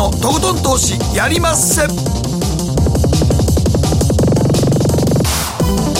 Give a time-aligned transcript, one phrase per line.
[0.00, 1.86] のとことん投資やりまっせ。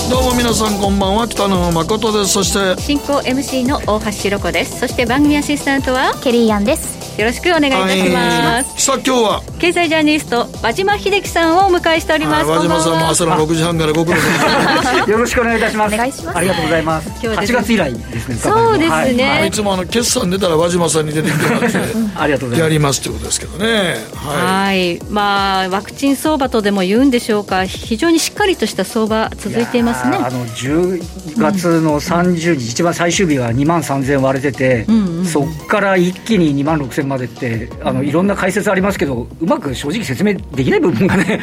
[0.08, 2.32] どうも皆さんこんばんは北野誠です。
[2.32, 4.81] そして進行 MC の大橋ひろ子です。
[4.81, 7.21] そして番組アシスタントはケリーアンです。
[7.21, 12.47] よろしくお願いいたします、さあ今日は経済ジャーナリスト和島秀樹さんをお迎えしております。
[12.49, 15.95] 和島さんも朝の6時半からご苦労様よろしくお願いいたします。
[15.95, 16.38] お願いします。
[16.38, 17.09] ありがとうございます。
[17.09, 19.51] 今日は8月以来ですねそうですね、はい、い。
[19.51, 21.78] つもあの決算出たら和島さんに出てきてもらって
[22.16, 22.60] ありがとうございます。
[22.60, 23.96] やりますということですけどね。
[24.15, 27.66] はい、まあワクチン相場とでも言うんでしょうか。
[27.66, 30.16] 非常にしっかりとした相場続いていますね。
[30.16, 34.95] あの10月の30日、一番最終日は2万3000割れてて、うん。
[34.95, 41.40] うんうん、そこから一気に2万6000までってあのいろんな解説ありますけどうまく正直説明できない部分がね、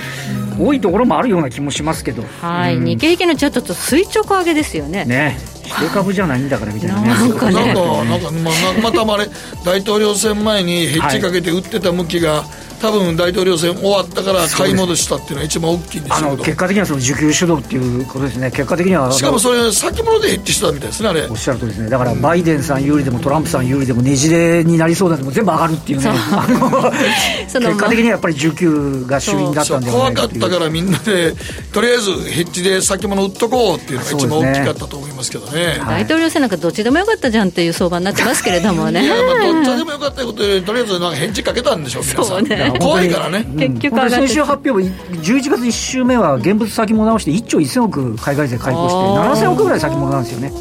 [0.59, 5.05] 多いところもあるような気もしますけど、はい、うん、日経平均のチャートと垂直上げですよね。
[5.05, 5.37] ね。
[5.63, 7.07] 一株じゃないんだからみたいなね。
[7.09, 9.27] なんかね、なんか、なんかまあ、またまれ、
[9.65, 16.37] 大統領選前にヘッジかけて売ってた向きが、はい多分大統領選終わったから買い戻したっていうのは一番大きいんですけど。
[16.37, 18.51] 結果的にはその需給主導っていうことですね。
[18.51, 21.27] 結果的にはしかもそれ先物でヘッジしたみたいですねあれ。
[21.27, 21.89] おっしゃるとですね。
[21.89, 26.09] だからバイデンさん有利でもトランプさん有利でもねじれになりそうなのも全部上がるっていうね。
[27.47, 31.33] 結果的にはやっぱり需給が主因だったんじゃないか怖かったからみんなで
[31.73, 39.03] とりあえずヘッジで先物売っとこうっていうのが一番大きかったと思いますけどね、大統領選なんかどっちでもよかったじゃんっていう相場になってますけれどもね。
[39.03, 43.45] いやまあどっちでもよかったことでとりあえずなんかヘッジかけたんでしょう皆さん、ね、 怖いからね。
[43.57, 50.51] 結局上先週発表も11月1週目は現物先物直して1兆1000億海外勢開口して7000億ぐらい先物なんですよね、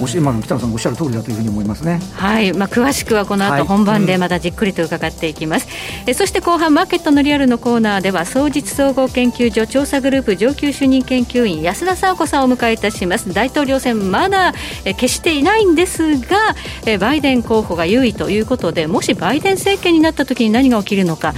[0.00, 2.00] うん、今の北野さんおっしゃる通りだというふうに思いますね。
[2.14, 13.32] はい、まあ、詳しくはこの後本番でまたじっくりと伺っていきます、はいうん、えそして後半マーケットのリアルのコーナーでは総実総合研究所調査グループ上級主任研究員安田佐和子さんをお迎えいたします。
[13.32, 14.52] 大統領選まだ
[14.84, 16.36] え決していないんですが
[16.84, 21.34] えバイデン候補が優位ということでもしバイデン政権になった時に何が起きるのか、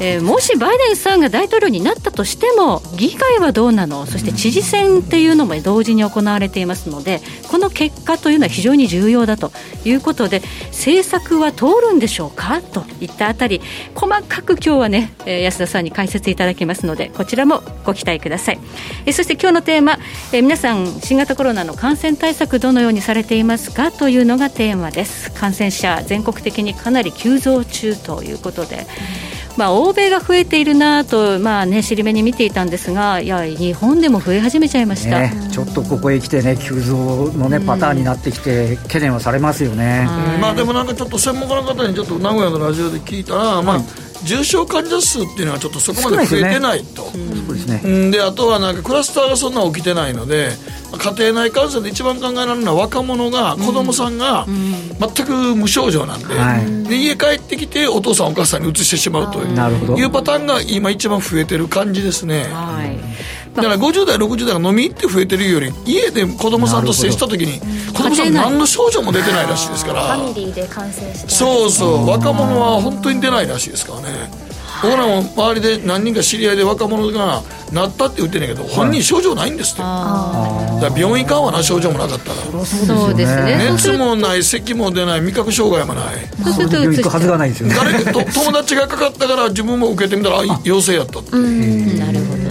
[0.00, 4.06] うん、えもしバイデンさんが大統領になったとしても議会はどうなの？
[4.06, 9.52] そして知事選っていうのも同時に行われていますのでこの結果というのは非常に重要だと
[9.84, 12.60] いうことで政策は通るんでしょうか？
[12.60, 13.60] といったあたり
[13.94, 18.58] 細かく今日はね安田さんに解説いただきますのでこちらもご期待ください。
[19.06, 19.98] えそして今日のテーマ
[20.32, 23.92] え皆さん新型コロナの感染対策どのようにされていますか？
[23.92, 25.32] というのがテーマです。
[25.32, 28.86] 感染者全国的にかなり急増中ということで、
[29.20, 29.25] うん
[29.56, 40.06] まあ、欧米が増えているなと、まあね、尻目に見ていたんですが、いや、日本でも増え始めちゃいました、ね、ちょっとここへ来てね、急増の、ね、パターンになってきて、懸念はされますよね、
[40.40, 43.80] まあ、でもなんかちょっと専門家の方に、ちょっと名古屋のラジオで聞いたら、まあ、
[44.24, 50.50] 重症患者数っていうのはちょっとそこまで増えてないと、で、ね、あとはなんかクラスターがそんな起きてないので、
[50.98, 62.44] 家庭内感染で一番考えられるのは若者が、子供さんが全く無症状なんではい、で家帰ってきてお父さんお母さんに移してしまうというパターンが今一番増えてる感じですね。
[62.44, 67.60] はいだから50代、60代が飲み行って増えてるより家で子供さんと接した時に
[67.92, 70.16] 子供さん何の症状も出てないらしいですから。
[70.16, 71.30] ファミリーで感染して。
[71.30, 72.06] そうそう。
[72.08, 74.46] 若者は本当に出ないらしいですからね。
[74.82, 82.64] 僕らも周りで何人か知り合いで若者がなったって言ってんねんけど本人症状ないんですって、はい、だから病院かわな症状もなかったら。
[82.64, 83.70] そうですね。
[83.72, 86.14] 熱もない咳も出ない味覚障害もない。
[86.44, 87.74] そうするとはずがないですよね。
[87.74, 91.30] 誰と友達がかかったから自分も受けてみたら陽性やったって。
[91.30, 92.45] なるほど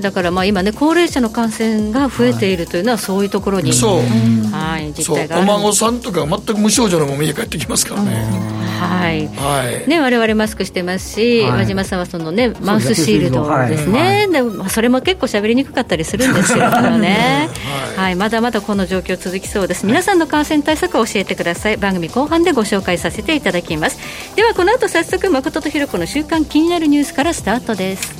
[0.00, 4.00] ねだからまあ今ね高齢者の感染が増えているというのはそういうところに、そう、
[4.52, 8.24] はい、実態がお孫さんとか全く無症状のまま家帰ってきますからね、
[8.80, 16.68] はい、はい、ね我々マスクしてますし、はい、和島さんはそのねマウスシールドですね、でまあ、それも結構喋りにくかったりするんですけど
[16.98, 17.48] ね、
[17.94, 19.86] はい、はい、まだまだこの状況続きそうです。
[19.86, 21.76] 皆さんの感染対策を教えてください。
[21.76, 23.98] 番組後半でご紹介させていただきます。
[24.36, 28.19] ではこの後早速誠とひろ子の週間気になるニュースからスタートです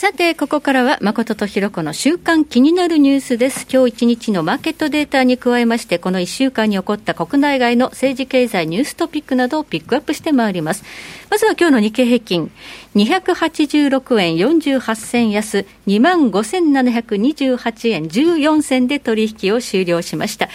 [0.00, 3.66] さて、ここからは誠とひろこの週間気になるニュースです。
[3.70, 10.84] 今日一日のマーケットデータに加えまして、この1週間に起こった国内外の政治経済ニューストピックなどをピックアップしてまいります。
[11.30, 12.50] まずは今日の日経平均、
[12.94, 20.48] 286円48銭安、25,728円14銭で取引を終了しました。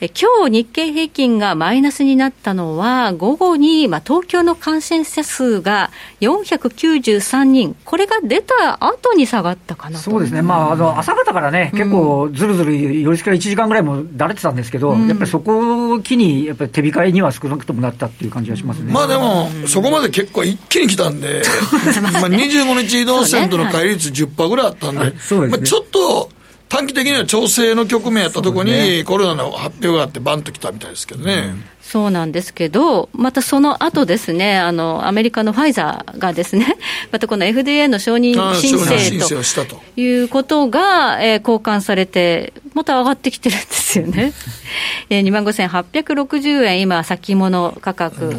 [0.00, 5.90] え今日日経平均がマイナスになったのは、午後に、まあ、東京の感染者数が
[6.20, 18.92] 493人、これが出た後に下がったかなそうですね、まあ、あの朝方からね、結構ずるずる寄り付きから1時間ぐらいもだれてたんですけど、うん、やっぱりそこを機に、やっぱり手控えには少なくともなったっていう感じがしますね。
[18.92, 21.42] まあでも、そこまで結構一気に来たんで、
[22.02, 26.30] まあ 25日移動線との乖離率10%ぐらいあったんで、でね、まあ、ちょっと、
[26.68, 31.54] 短期的には調整の局面やったところに、コロナの発表があって、バンときたみたいですけどね。
[31.88, 36.76] そうなんですけど、またその後ですね、あの、アメリカのファイザーがですね、
[37.10, 39.80] またこの FDA の承認申請と。
[39.96, 44.32] いうことが、えー、交換されて、また上がってきてるんですよね。
[45.10, 48.36] えー、2万5860円、今、先物価格。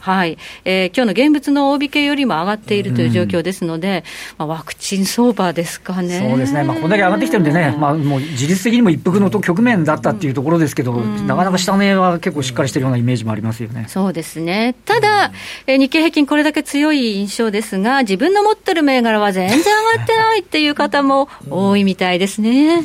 [0.00, 0.38] はい。
[0.64, 4.04] えー、今日の現物の大引けよりも上がっているという状況ですので、
[4.38, 6.26] うん、まあ、ワクチン相場ですかね。
[6.28, 6.64] そうですね。
[6.64, 13.84] まあ、こんだけ上がってきてるんでね、まあ、もう自律的にも一服の局面だったっていうところですけど、うん、なかなか下値は結構しっかりしてるようなイメージもありますよね。
[13.86, 14.74] そうですね。
[14.84, 15.30] ただ、
[15.68, 22.84] えー、日経平均これだけ強い印象ですが、自分の持ってる銘柄は全然上がってないっていう方も多いみたいですね。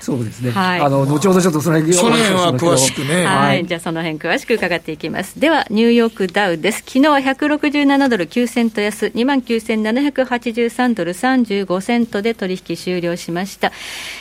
[0.00, 0.50] そうですね。
[0.50, 0.80] はい。
[0.80, 3.24] あの、後ほどちょっとその辺、その辺は詳しくね。
[3.24, 3.66] はい。
[3.66, 5.38] じゃあその辺詳しく伺っていきます。
[5.38, 6.78] では、ニューヨークダウです。
[6.78, 13.72] 昨日は167ドル9セント安、29,783ドル35セントで取引終了しました。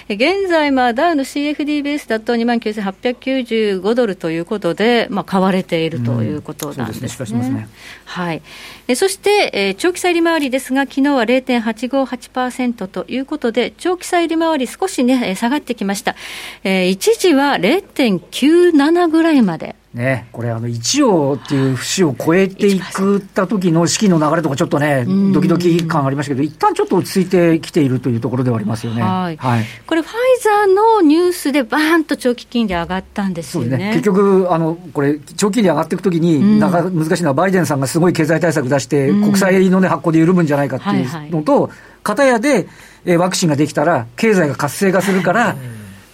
[0.10, 7.08] 現在、まあ、ダウの CFD ベースだと29,895ドルということで、まあ、買われているということなんですね。
[7.08, 7.70] うん、すね
[8.06, 8.42] はい。
[8.90, 16.16] えそして、え、長期債利回りですが、昨日は0.858%ということで、長期債利回り少しね、下がってきました。
[16.64, 25.04] え、一時は0.97ぐらいまでね、これ、あの1億っていう節を超えていくった時の資金の流れとか、ちょっとね、
[25.34, 36.72] ドキドキ感ありましたけど、一旦ちょっと落ち着いてきているというところではありますよね、はい、はい、これ、ファイザーのニュースでばーんと長期金利上がったんですよね、ね、結局あの、これ、長期金利上がっていくときに、なん。
[36.72, 41.72] か難しいのは、バイデンさんがすごい経済対策出して、国債の、ね、発行で緩むんじゃないかっていうのと、
[42.04, 42.68] 片やで、
[43.06, 45.56] えワクチンができたら、経済が活性化するから、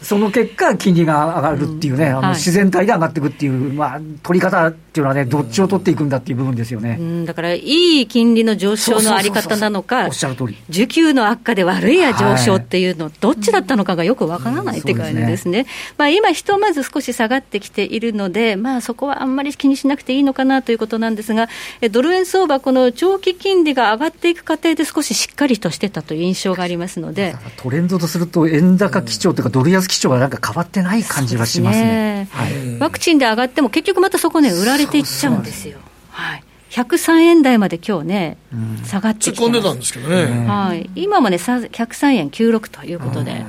[0.05, 10.57] その結果、金利が上がるっていうね、うん、あの自然体で上がっていくっていう、まあ、取り方っていうのはね、どっちを取っていくんだっていう部分ですよね、うん、だから、いい金利の上昇のあり方なのか、おっしゃる通り。
[10.69, 15.65] 需給の悪化で悪いや上昇っていうの、どっちだったのかがよくわからないって感じですね、
[15.97, 21.49] まあ、今、ひとまず少し下がってきているので、まあ、そこはあんまり気にしなくていいのかなということなんですが、
[21.89, 27.35] ドル円相場、この長期金利が上がっていく過程で、少ししっかりとしてたという印象がありますので。
[27.57, 32.29] トレンドとすると、円高基調というか、ドル安基調がなんか変わってない感じはしますね、ね。
[32.31, 35.79] はい、ワクチンで上がっても、結局またそこね、売られていっちゃうんですよ。
[36.09, 36.43] はい。
[36.71, 38.37] 103円台まで今日ね、
[38.85, 43.45] 下がってきて突っ込んでたんですけどね、はい、今もね、103円96ということで。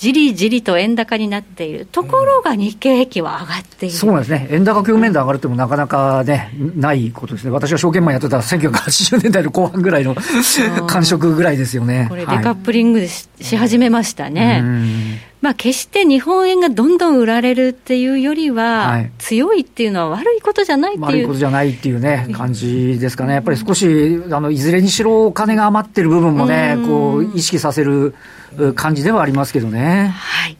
[0.00, 1.84] じりじりと円高になっている。
[1.84, 10.16] ところが日経平均は上がっている、そうなんですね、円高局面で上がるってもなかなかね、ないことですね、私は証券マンやってた1980年代の後半ぐらいの
[10.86, 12.06] 感触ぐらいですよね。
[12.08, 15.20] これ、デカップリングし,、始めましたね。
[15.40, 28.14] まあ、決して日本円がどんどん売られるっていうよりは、はい、強いっていうのは悪いことじゃないっていう悪いことじゃないっていうね、感じですかね、やっぱり少し、あのいずれにしろお金が余ってる部分もね、こう意識させる
[28.74, 30.14] 感じではありますけどね。
[30.14, 30.56] はい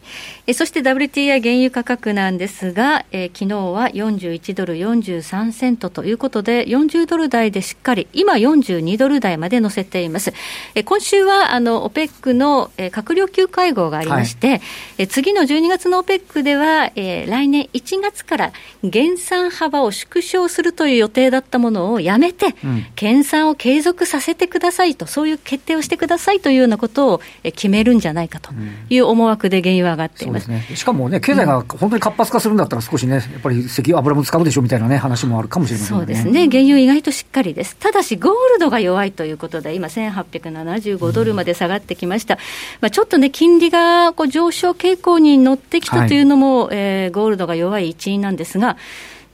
[0.50, 10.32] えそして WTI 原油価格なんですが、えー、昨日は41ドル43セントということで、40ドル台でしっかり、今42ドル台まで乗せています。
[10.75, 14.60] え今週はあの OPEC の、えー、閣僚級会合がありまして、はい、
[14.98, 28.51] え次の12月の OPEC では、えー、来年1月から減産幅を縮小するという予定だったものをやめて、うん、減産を継続させてくださいと、そういう決定をしてくださいというようなことを、え決めるんじゃないかと
[28.89, 30.40] いう思惑で原油は上がっています。
[30.49, 42.41] ね、しかもね、経済が本当に活発化するんだったら、少しね、やっぱり石油、油も使うでしょうみたいなね、話もあるかもしれません、ね、そうですね、原油、意外としっかりです、ただし、ゴールドが弱いということで、今、1875ドルまで下がってきました、うん、
[42.81, 48.77] まあ、ちょっとね、金利がこう上昇傾向に乗ってきたというのも、はい、えー、ゴールドが弱い一因なんですが、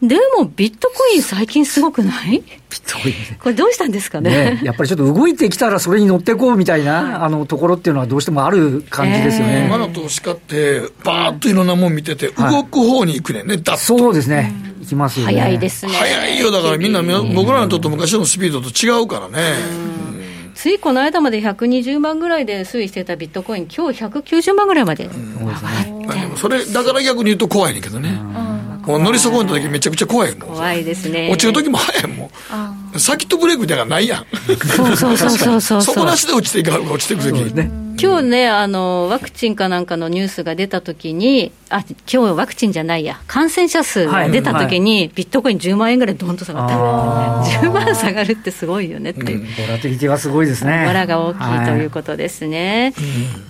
[0.03, 2.41] でもビットコイン、最近すごくない？
[2.41, 15.33] ビットコイン、これ、どうしたんですかね、ね、やっぱりちょっと動いてきたら、それに乗っていこうみたいな、はい、あのところっていうのは、どうしてもある感じですよね、えー、今の投資家って、ばーっといろんなもん見てて、動く方に行くねんね、だそうですね、行きますよね。
[15.33, 15.93] 早いですね。
[15.93, 17.03] 早いよ、だからみんな、
[17.35, 19.55] 僕らにとって昔のスピードと違うからね。
[20.55, 28.19] ついこの間まで120万ぐらいで推移してたビットコイン、今日190万ぐらいまで上がって、それだから逆に言うと怖いねんけどね。
[28.87, 31.29] もう乗り損ねた時めちゃくちゃ怖いもん怖いですね。
[31.31, 32.31] 落ちる時も早いも
[32.95, 32.99] ん。
[32.99, 34.27] 先とブレークではないやん。
[34.65, 46.77] そうそうそうそうそう底 なしで落ちていか落ちていく時、ね今日ね、あの、ワクチンかなんかのニュースが出たときに、あ、今日ワクチンじゃないや、感染者数が出たときに、ビットコイン10万円ぐらいどんと下がった。
[47.61, 49.41] 10万下がるってすごいよねっていう。
[49.41, 50.85] ボラティティはすごいですね。
[50.87, 52.93] ボラが大きいということですね。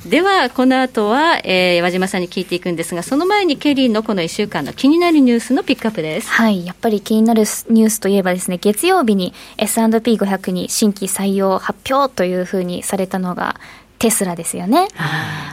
[0.07, 6.31] では、この後は、えー、和島さんに聞いていくんですが、その前にケリーのこの1週間の気になるニュースのピックアップです。
[6.31, 13.57] はい、やっぱり気になるニュースといえばですね、月曜日に S&P500 に新規採用発表というふうにされたのが、
[13.99, 14.89] テスラですよね。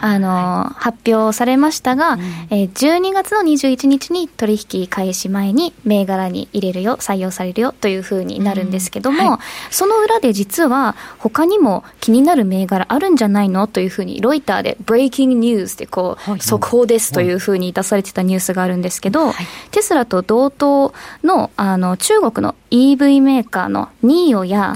[0.01, 9.39] あの、はい、発表されましたが、うん、えー、12月の21日に取引開始前に銘柄に入れるよ、採用されるよというふうになるんですけども、うんはい、
[9.73, 19.33] その裏で実は他にも気になる銘柄あるんじゃないのというふうに、ロイターでブレイキングニュースでこう、はい、速報ですというふうに出されてたニュースがあるんですけど、
[19.71, 24.75] テスラと同等のあの中国の EV メーカーのニーオや、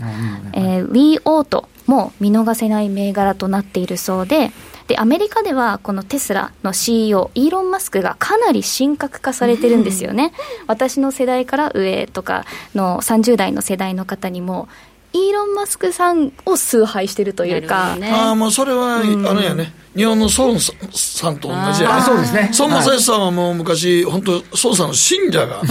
[0.54, 4.52] えー、ウィーオートも見逃せない銘柄となっているそうで、
[4.88, 10.34] で、アメリカではこのテスラの CEO、イーロン・マスクがかなり神格化されてるんですよね。
[10.68, 14.70] 私の世代から上とかの30代の世代の方にも、
[15.14, 17.96] イーロン・マスクさんを崇拝してるというか。
[17.96, 19.02] ね、ああ、もうそれは、あ
[19.34, 19.74] れやね。
[19.96, 22.02] 日本の孫さんと同じやね。
[22.04, 22.52] そうですね。
[22.60, 25.64] 孫正義さんはもう昔、本当孫さんの信者が、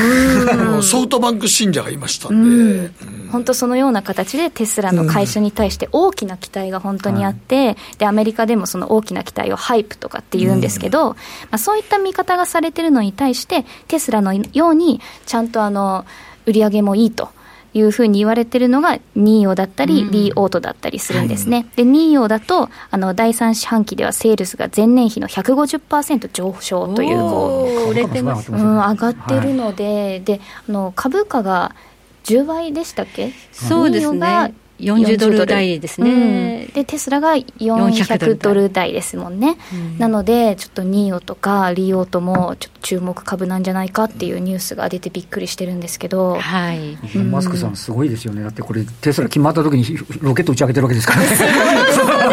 [0.83, 2.91] ソフトバンク信者がいましたんで。
[3.31, 11.17] 本当そのような形でテスラの会社に対して大きな期待が本当にあって、で、アメリカでもその大きな期待を hype とかって言うんですけど、ま
[11.53, 16.05] あ、そういった見方がされてるのに対して、テスラのように、ちゃんとあの、
[16.47, 17.29] 売り上げもいいと。
[17.77, 21.59] いうふうに言われてるのが、 NIO だったり、うん、 Li Auto だったりするんですね。
[21.59, 31.75] はい、で、 NIO だと、あの、第3四半期ではセールスが前年比の150%上昇という、こう、売れてます、うん、上がってるので、はい、で、あの、株価が
[32.25, 33.33] 10倍でしたっけ？
[33.53, 34.55] そうですね。
[34.81, 38.97] 40ドル台ですね、うん、でテスラが400ドル台。
[38.97, 48.43] ですもんね、うん、なのでちょっとニーオとかリオともちょっと注目株なんじゃないかっていうニュースが出てびっくりしてるんですけど、はい、イーマスクさんすごいですよね。
[48.43, 49.85] だってこれテスラ決まった時に
[50.23, 51.29] ロケット打ち上げてるわけですからね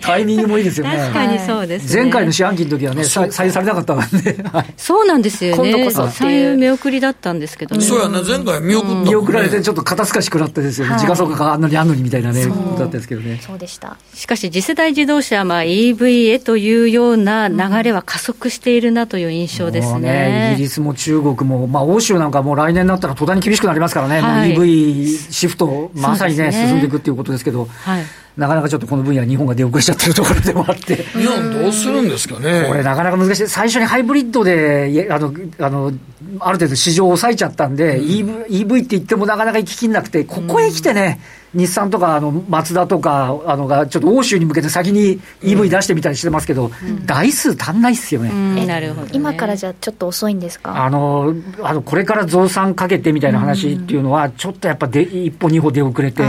[0.00, 0.96] タイミングもいいですよね。
[0.96, 4.36] 確かにそうです、ね、前回の四半期の時はね採用されなかったからね。
[4.76, 5.88] そうなんですよね。
[5.88, 7.82] 採用見送りだったんですけどね。
[7.82, 8.22] そうやね。
[8.26, 13.40] 前回見送った、ね、見送られてちょっと肩透かし食らってですよね、はい、時価総額があんなにあんのにみたいなねだったんですけどね。
[13.42, 13.96] そうでした。
[14.14, 20.00] しかし次世代自動車、まあ、EV へというような流れは加速しているなという印象ですね。
[20.00, 26.52] ね、イギリスも中国も、まあ、欧州なんかもう来年になったら途端に厳しくなりますからね、はい、EV シフト、まさにね、ね。
[26.52, 28.04] 進んでいくっていうことですけど、はい、
[28.36, 30.96] なかなかちょっとこの分野、日本が出遅れちゃってるところでもあって。
[30.96, 32.64] 日本どうするんですかね。
[32.68, 33.48] これなかなか難しい。
[33.48, 35.92] 最初にハイブリッドで、あの、あの、
[36.38, 41.20] ある程度市場を抑えちゃったんで、うん、EV, EV って言ってもなかなか行ききんなくて、ここへ来てね、
[41.54, 48.66] うん、日産とか、あの、マツダとか、あの、が、ちょっと欧州に向けて先に EV 出してみたりしてますけど、うん、台数足んないっすよね。
[48.66, 50.84] なるほど、ね、今からじゃちょっと遅いんですか？
[50.84, 56.22] あの、あの、これから増産かけてみたいな話っていうのは、ちょっとやっぱで、一歩二歩出遅れて、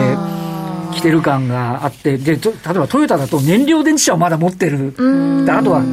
[0.92, 4.94] きてる感があって、で、例えばトヨタだと燃料電池車をまだ持ってる。
[5.46, 5.84] であとは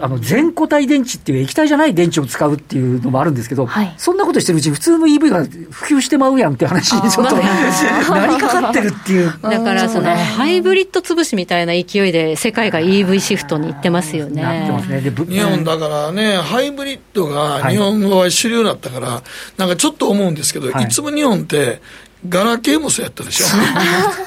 [0.00, 9.32] あの全固体電池っていう液体じゃない電池を使うっていうのもあるんですけど、はい、そんなことしてるうちに普通の EV が普及してまうやんって話にちょっと なりかかってるっていう。
[9.42, 14.42] だからそのハイブリッド潰しみたいな勢いで世界が EV シフトにいってますよね。
[14.88, 15.00] ね。
[15.00, 19.22] で日本だからね、ハイブリッドが日本の場合主流だったから、
[19.56, 21.80] なんかちょっと思うんですけど、はい、いつも日本って
[22.28, 23.46] ガラケーもそうやったでしょ。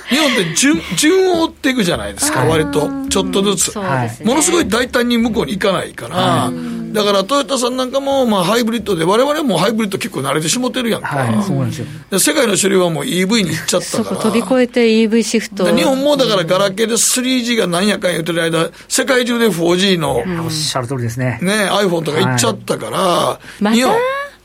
[0.09, 6.51] 日本って順順を追っていくじゃないですか割とちょっとずつ、ね、ものすごい大胆に向こうに行かないから、
[6.91, 12.19] だからトヨタさんなんかも、まあ、ハイブリッドで我々もハイブリッド結構慣れてしもてるやんか、はい、そうなんですよ。
[12.19, 14.21] 世界の主流はもう EV に行っちゃったから。
[14.21, 15.75] 飛び越えて EV シフト。
[15.75, 21.39] 日本もだからガラケーで 3G が何やかん言ってる間世界中で 4G の、おっしゃる通りですね。
[21.41, 23.95] ね iPhone とか行っちゃったから、はい、日本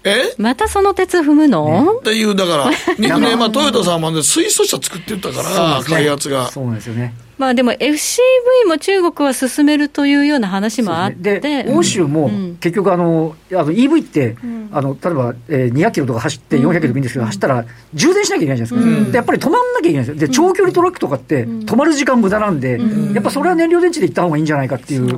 [0.04, 0.34] え？
[0.38, 6.50] またその鉄踏むの、ね、っていう、だから、ね、まあ、トヨタさんも、ね、水素車作ってたから、ね、開発が。
[6.50, 7.14] そうなんですよね。
[7.38, 22.80] まあでも FCV も中国は進めるというような話もあって、で欧州も結局あの、あの EV って、うん、あの例えば、えー、200キロとか走って、400キロでもいいんですけど、走ったら充電しなきゃいけないじゃないですか、うん、でやっぱり止まんなきゃいけないんですよ、で長距離トラックとかって止まる時間無駄なんで、
[23.12, 25.10] やっぱそれは燃料電池で行った方がいいんじゃないかっていう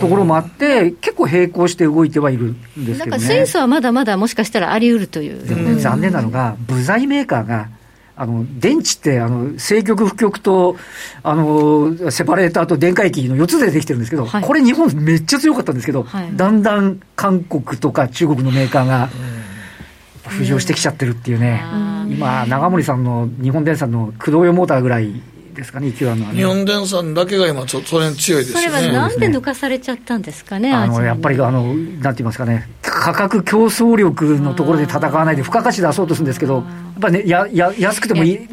[0.00, 5.46] ところもあって、結構並行して動いてはいるんですけど、ね、なんか水素はまだまだもしかしたらあり得るという。
[5.46, 7.68] でもね、残念なのが、部材メーカーが
[8.16, 10.76] あの電池ってあの正極、負極と
[11.22, 19.08] あのセパレーターと電解液の4つでできてるんですけど、はい、これ、日本めっちゃ強かったんですけど、はい、だんだん韓国とか中国のメーカーが
[20.24, 21.64] 浮上してきちゃってるっていうね、
[22.08, 25.20] 今、長森さんの日本電産の駆動用モーターぐらい
[25.54, 26.32] ですかね、勢いあるのは。
[26.32, 26.38] ね。
[26.38, 28.68] 日本電産だけが今、それに強いですよね。
[28.68, 36.62] それはなんで抜かされちゃったんですかね、あのやっぱりあの、なんて言いますかね、価格競争力のところで戦わないで、付加価値出そうとするんですけど、や
[36.96, 38.48] っぱりね、やや安くてもいい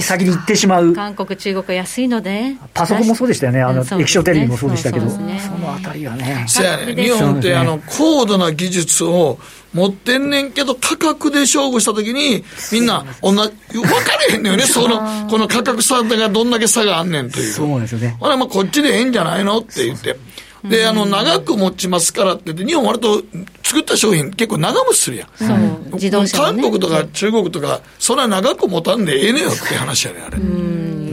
[0.00, 0.92] 先に行ってしまう。
[0.92, 2.56] 韓国、中国安いので。
[2.74, 6.46] パソコンもそうでしたよね、あの、ね、液晶テレビもそうでしたけど、そ,、ね、そのあたりがね。
[6.48, 9.38] 日本って、あの、高度な技術を
[9.72, 13.36] 持ってんねんけど、価格で勝負したときに、みんな、同じ、
[13.72, 17.52] 分かれへんのよね、その、この価格差がどんだけ差があんねんという。
[17.52, 18.16] そうですよね。
[18.18, 20.16] ほら、まあ、こっちでええんじゃないのって言って。
[20.64, 23.22] で、あの、長く持ちますからって言って、日本割と
[23.62, 25.28] 作った商品結構長持ちするやん。
[25.34, 30.38] そう、自動車、ね、韓国とか中国とか、それは長く持たんでええねよって話やねあれ。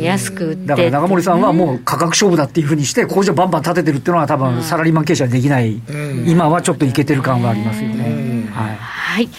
[0.04, 5.82] 安くだから長森さんはもう価格勝負だっていうふうにして工場バンバン建ててるっていうのは多分サラリーマン経営者できない、
[6.28, 8.48] 今はちょっといけてる感がありますよね。
[8.52, 9.30] はい、はい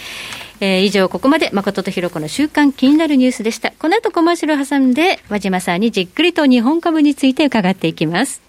[0.61, 3.71] えー、以上、ここまで誠とひろ子の週間気になるニュースでした。
[3.79, 8.41] この後コマーシャルを挟んで、和島さんにじっくりと日本株について伺っていきます。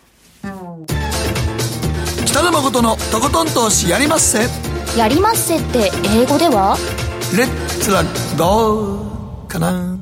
[2.30, 4.46] 北野誠のとことん投資やりまっせ。
[4.96, 6.76] やりまっせって英語では？
[7.36, 8.04] レッツラ
[8.38, 9.98] ゴーかな。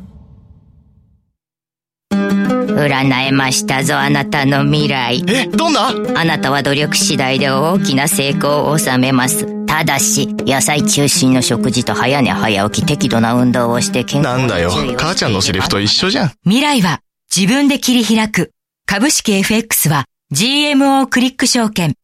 [2.10, 5.24] 占えましたぞ、あなたの未来。
[5.26, 5.88] え、どんな？
[5.88, 9.64] あなたは努力次第で大きな成功を収めます。
[9.64, 16.32] ただし、野菜中心の食事と早寝早起き適度な運動をして健康なんだよ、母ちゃんのセリフと一緒じゃん。
[16.44, 17.00] 未来は
[17.34, 18.52] 自分で切り開く。
[18.84, 21.94] 株式 FX は GMO クリック証券。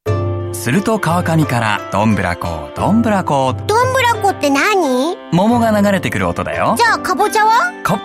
[0.54, 3.52] すると川上からどんぶらこどんぶらこ。
[3.52, 5.14] どんぶらこって何？
[5.30, 6.74] 桃が流れてくる音だよ。
[6.78, 7.82] じゃあかぼちゃは？
[7.82, 8.00] か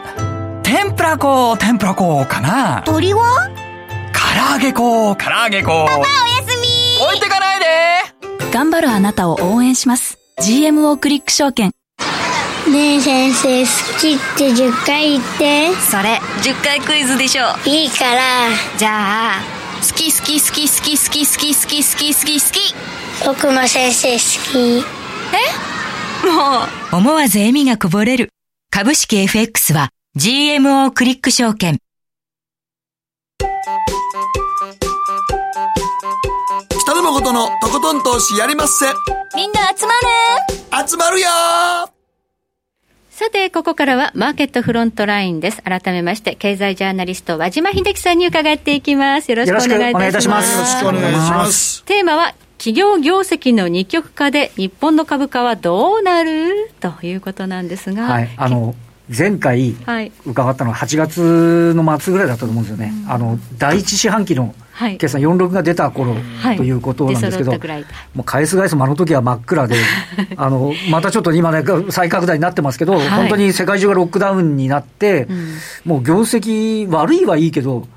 [0.61, 2.83] 天ぷら粉天ぷら粉かな。
[2.85, 3.49] 鳥は？
[4.11, 6.05] 唐揚げ粉唐揚げ粉パパおや
[6.45, 7.01] すみ。
[7.01, 7.65] 置いてかないで。
[8.51, 10.17] 頑張るあなたを応援します。
[10.41, 11.71] GMO クリック証券。
[12.69, 15.73] ねえ先生好きって10回言って。
[15.75, 18.21] それ10回クイズでしょいいから。
[18.77, 24.19] じゃあ好き好き好き好き好き好き好き好き好き好き僕も先生好
[24.51, 24.85] き
[25.33, 26.59] えも
[26.93, 28.29] う思わず笑みがこぼれる
[28.71, 31.77] 株式 FX は GMO クリック証券
[36.83, 38.85] 北野誠のとことん投資やりまっせ
[39.35, 39.93] みんな集ま
[40.81, 41.27] る集まるよ
[43.19, 45.61] さて、ここからはマーケットフロントラインです。
[45.63, 49.29] 改めまして、経済ジャーナリスト、和島秀樹さんに伺っていきます。
[49.29, 50.53] よろしくお願いいたします。
[50.53, 51.83] よろしくお願いします。
[51.83, 56.71] テーマは、企業業績の二極化で日本の株価はどうなる？
[56.79, 58.03] ということなんですが。
[58.03, 58.73] はい、あの、
[59.09, 59.75] 前回
[60.25, 64.53] 伺ったのは8月の末ぐらいだったと思うんですよね、あの第一四半期の
[64.97, 66.15] 決算46が出た頃、
[66.57, 67.57] ということなんですけど、も
[68.21, 69.75] う返す返すもあの時は真っ暗で、
[70.37, 75.27] あのまたちょっと今ね、再拡大になってますけど、本当に世界中がロックダウンになって、
[75.85, 77.87] もう業績悪いはいいけど、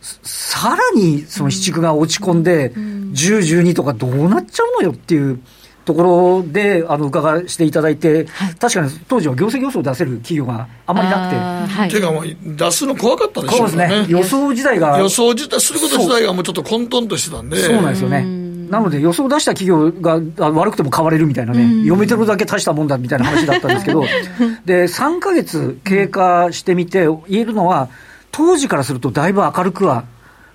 [0.00, 3.12] さらにその市区が落ち込んで、10、
[3.62, 5.40] 12とかどうなっちゃうのよっていう。
[5.88, 11.74] ところであの伺わせていただいて、はい、確かに当時は業績予想を出せる企業があまりなくて。
[11.74, 13.88] はい、ていうか、もう出すの怖かったでしょうね。
[13.88, 14.98] ね予想自体が。
[14.98, 17.56] 予想自体すること自体がもうちょっと混沌としてたんで。
[17.56, 18.26] そうなんですよね。
[18.68, 20.20] なので予想出した企業が
[20.50, 24.04] 悪くても買われるみたいなね、読めてるだけ足したもんだみたいな話だったんですけど、
[24.66, 27.88] で、3か月経過してみて言えるのは、
[28.30, 30.04] 当時からするとだいぶ明るくは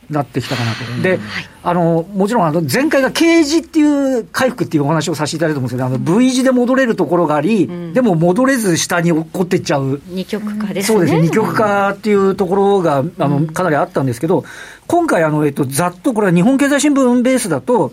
[0.10, 1.02] なってきたかなと。
[1.02, 1.20] で、
[1.64, 10.02] あの、もちろん、あの、前回が K 字っていう回復っていうお話をさせていただいたと思うんですけど、あの、V 字で戻れるところがあり、うん、でも戻れず下に落っこっていっちゃう。
[10.08, 10.98] 二極化ですね。
[10.98, 11.22] そうですね。
[11.22, 14.44] 二極化っていうところが、あの、かなりあったんですけど、
[14.88, 17.92] 今回、あの、えっと、ざっとこれは日本経済新聞ベースだと、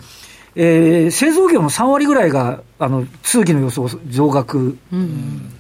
[0.57, 4.77] えー、製造業の3割ぐらいが、あの、通期の予想増額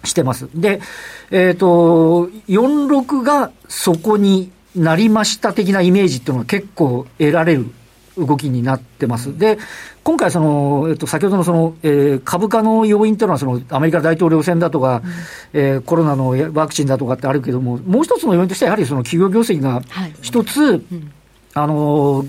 [0.04, 0.46] してます。
[0.46, 0.80] うん、で、
[1.30, 7.66] えっ、ー、と、46がそこになりました的なイメージっていうのは結構得られる
[8.16, 9.36] 動きになってます。
[9.38, 9.58] で、
[10.02, 15.02] 今回その、えっと、先ほどのその、えー、株価の要因というのは、その、アメリカ大統領選だとか、
[15.52, 19.82] うん、えー、コロナのワクチンだとかってあるけども、もう一つの要因としては、やはりその企業業績が
[20.22, 20.82] 一つ、はい。
[20.92, 21.12] うん、
[21.54, 22.24] あの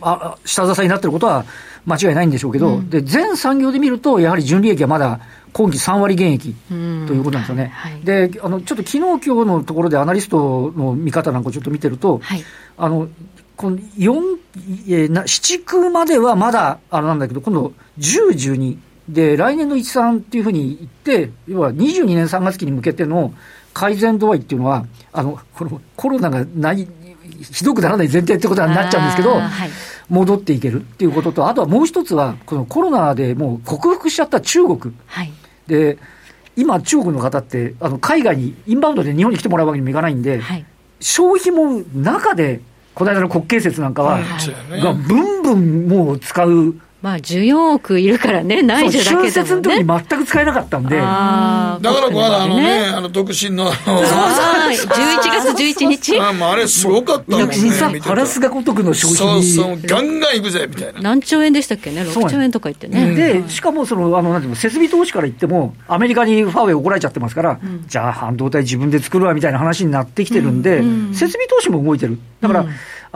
[0.00, 1.44] あ、下支えになっていることは
[1.84, 5.20] 間違いないんでしょうけど、うん、で、全産業で見ると、やはり純利益はまだ
[5.56, 7.72] 今期3割減益ということなんですよね。
[7.74, 12.44] はい、で、あの、ちょっと昨日今日のところでアナリストの見方なんかをちょっと見てると、はい、
[12.76, 13.08] あの、
[13.56, 14.38] この4、
[14.86, 23.32] えー、な7区まではまだ、あれなんだけど、今度10、12で、来年の1、3っていうふうに言って、要は22年3月期に向けての
[23.72, 26.86] 改善度合いっていうのは、あの、このコロナがない、
[27.50, 29.70] ひどくならない前提ってことになっちゃうんですけど、はい、
[30.10, 34.94] 戻っていけるっていうことと、あとはもう一つは、このコロナでもう克服しちゃった中国。
[35.06, 35.32] はい
[35.66, 35.98] で、
[36.56, 40.64] 今、中国の方って、あの海外に、インバウンドで日本に来てもらうわけにもいかないんで、はい、
[41.00, 42.60] 消費も中で、
[42.94, 44.18] この間の国慶節なんかは、
[44.82, 49.30] がブンブンもう使うまあ、14億いるからね、内需だけだもんね。
[49.30, 50.96] 春節の時に全く使えなかったんで。
[50.96, 56.18] だからこの間、あのね、あの、独身の、そうそう、11月11日。
[56.18, 58.00] ああれすごかったもんね。
[58.00, 61.00] ハラスが如くの消費そうそう、ガンガンいくぜ、みたいな。
[61.02, 63.14] 何兆円でしたっけね、6兆円とか言ってね。
[63.14, 70.82] で、しかも、その、あの、なんていうの、設備投資から言っても、アメリカにファーウェイ怒られちゃってますから、じゃあ半導体自分で作るわ、みたいな話になってきてるんで、
[71.12, 72.18] 設備投資も動いてる。
[72.40, 72.66] だから、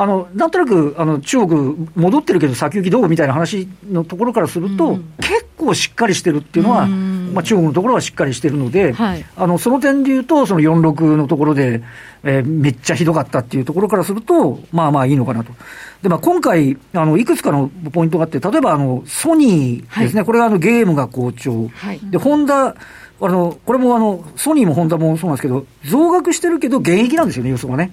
[0.01, 11.83] あのなんとなくあの中国、戻ってるけど先行きどうみたいな話のところからすると、うん、結構しっかりしてるっていうのは、うん、まあ、中国のところはしっかりしてるので、はい、あのその点でいうと、その46のところで、
[12.23, 15.53] えー、めっちゃひどかったっていうところからすると、まあまあいいのかなと。
[16.01, 22.75] でまあ、今回あの、いくつかのポイントがあって、例えばあのソニーですね、はい、これはあのゲームが好調、はい、でホンダ
[23.23, 27.93] あの、これもあの、ソニーもホンダもそうなんですけど、増額してるけど、現役なんですよね、予想がね。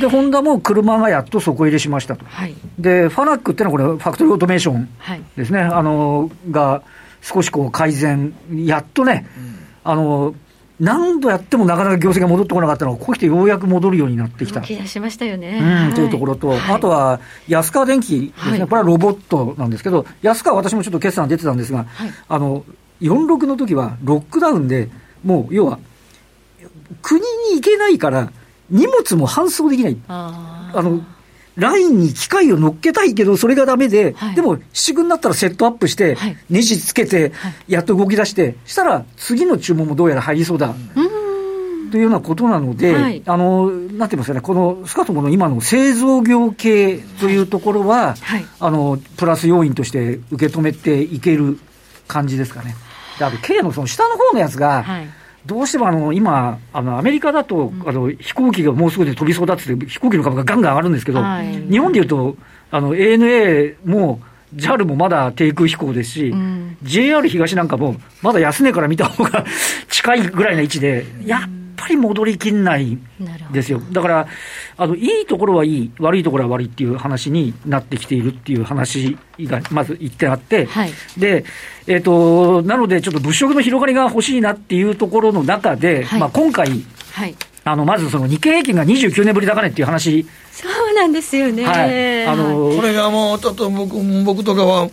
[0.00, 2.24] で、ホンダも車がやっと底入れしましたと。
[2.26, 4.88] はい、で、ファナックっていうのは、これ、ファクトリーオートメーション
[5.36, 6.82] ですね、はい、あの、が、
[7.20, 10.34] 少しこう改善、やっとね、うん、あの、
[10.80, 14.58] 何度やってもなかなか業績が戻ってこなかったのが、ここ来てようやく戻るようになってきた。
[14.58, 15.86] 動き出しましたよね。
[15.88, 22.64] うん、というところと、はい、あとは安川電機ですね、はい、これはロボットなんですけど、安川、私もちょっと決算出てたんですが、はい、あの
[23.02, 24.88] 46の時はロックダウンで、
[25.24, 25.78] もう要は、
[27.02, 28.32] 国に行けないから、
[28.70, 29.96] 荷物も搬送できない。
[30.08, 31.04] あの
[31.54, 37.32] ラインに機械を乗っけたいけど、それがだめで、はい、でも、七軍になったらセットアップして、はい、ネジつけて、
[37.68, 40.74] やっと動き出して、したら、次の注文もどうやら入りそうだ。
[41.90, 48.14] というようなことなので、はい、あの、なんて言いますかね、この、少なくとも今の製造業系というところは、
[48.58, 51.58] あの、プラス要因として受け止めていける
[52.08, 52.74] 感じですかね。
[53.18, 55.08] であと K のその下の方のやつが、はい、
[55.46, 62.36] どうしてもあの今、あのアメリカだと、あの飛行機がもうすぐで飛びそうだって、飛行機の株がガンガン上がるんですけど、はい、日本でいうと、
[62.70, 64.20] あの ANA も
[64.54, 69.44] JAL もまだ低空飛行ですし、うん、JR 東なんかも、まだ安値から見た方が
[69.88, 72.96] 近いぐらいの位置で、やっぱり戻りきんない
[73.52, 73.80] ですよ。
[73.90, 74.26] だから、
[74.76, 81.44] あの、いいところはいい、悪いところは悪いっていう話になってきているっていう話が、まず一点あって、はい、で、
[81.86, 86.68] えっ、ー、と、なので、ちょっと物色の広がりが欲しいなっていうところの中で、はい、まあ今回、
[87.12, 90.26] はい、あの、まずその日経平均が29年ぶり高値っていう話。
[90.50, 91.64] そうなんですよね。
[91.64, 92.26] はい。
[92.26, 94.90] あのー、これがもう、ちょっと僕僕とかは、も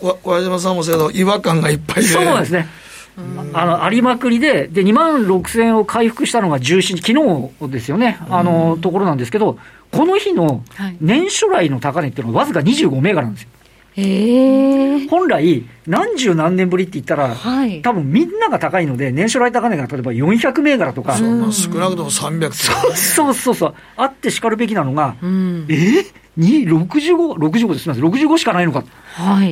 [0.00, 2.08] う、小島さんもそうけど、違和感がいっぱいで。
[2.08, 2.66] そうですね。
[3.52, 9.58] あのありまくりで、で2万6000円を回復したのが17日、昨日ですよね、あのところなんですけど、
[9.92, 10.64] この日の
[11.00, 13.48] 年初来の高値っていうのは、わずか25銘柄なんですよ。
[15.08, 25.74] 本来、何十何年ぶりって言ったら、はい、多分みんなが高いので、年初来高値が例えば400銘柄とか、少なくとも300そうそうそうそう、あってしかるべきなのが、うん、え？
[25.74, 26.06] ー、
[26.38, 28.80] 65、65です、65しかないのか。
[28.80, 28.84] っ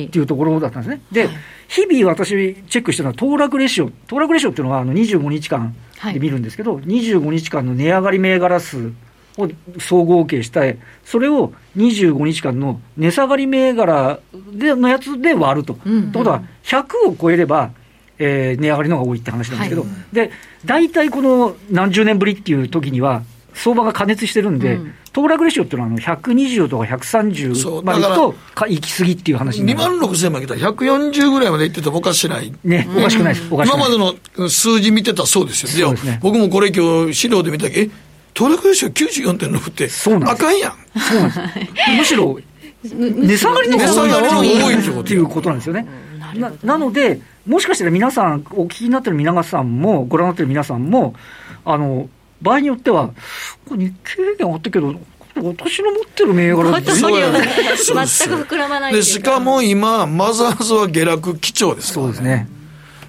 [0.09, 1.01] ていうところだったんですね。
[1.11, 1.29] で、
[1.67, 2.29] 日々私
[2.69, 3.89] チェックしてるのは、騰落レシオ。
[4.07, 5.75] 騰落レシオっていうのは、あの25日間
[6.13, 8.91] で見るんですけど、はい、25日間の値上がり銘柄数
[9.37, 14.19] を総合計したい、それを25日間の値下がり銘柄
[14.51, 15.77] でのやつで割ると。
[15.85, 17.71] うんうん、ということは、100を超えれば、
[18.19, 20.31] えー、値上がりの方が多いって話なんですけど、はい、で、
[20.65, 28.35] 大体この何十年ぶりっていう時には、相場が過熱してるんで、うん騰落レシオっていうのはあの120とか130までいくと
[28.67, 32.51] 行き過ぎっていう話になる2万6000までいったら140ぐらいまでいっててもおかしない。
[32.63, 33.47] ね、おかしくないです。
[33.53, 33.87] おかしくない。
[33.87, 35.93] 今までの数字見てたらそうですよ。
[35.93, 37.95] ね、僕もこれ今日資料で見たけど、え、
[38.33, 40.71] 騰落レシオ94.6って、そうなんあかんやん。
[40.99, 41.97] そうなんです。
[41.97, 42.39] むしろ、
[42.83, 45.87] 値下がりの方が多いっていうことなんですよね。
[46.35, 51.13] ななので、もしかしたら皆さん、お聞きになってる皆さんも、ご覧になってる皆さんも、
[51.65, 52.09] あの、
[52.43, 53.09] 場合によっては、
[53.67, 54.93] これ日経平均上がったけど、
[55.35, 56.91] 私の持ってる銘柄っ全く
[58.45, 62.09] 膨らまないでしかも今、マザーズは下落基調ですからね。
[62.09, 62.47] そうですね。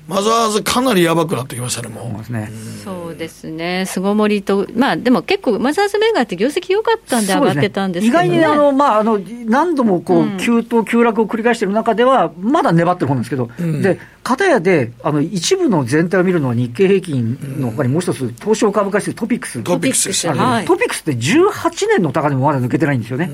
[0.06, 2.04] マザーズ、かなりやばくなってきましたね、もう。
[2.04, 2.50] そうですね。
[2.84, 3.84] そうですね。
[3.86, 23.30] 巣ごもりと、まあでも結構、マザーズメーカーって業績良かったんで上がってたんですけど、ね、ね、意外にあの、まあ、あの、何度もこう、急騰、急落を繰り返している中では、まだ粘ってる方なんですけど、うん、で、片やで、あの、一部の全体を見るのは日経平均のほかにもう一つ、東証株価指数 TOPIX。TOPIX です、はい、 TOPIX って18年の高値もまだ抜けてないんですよね。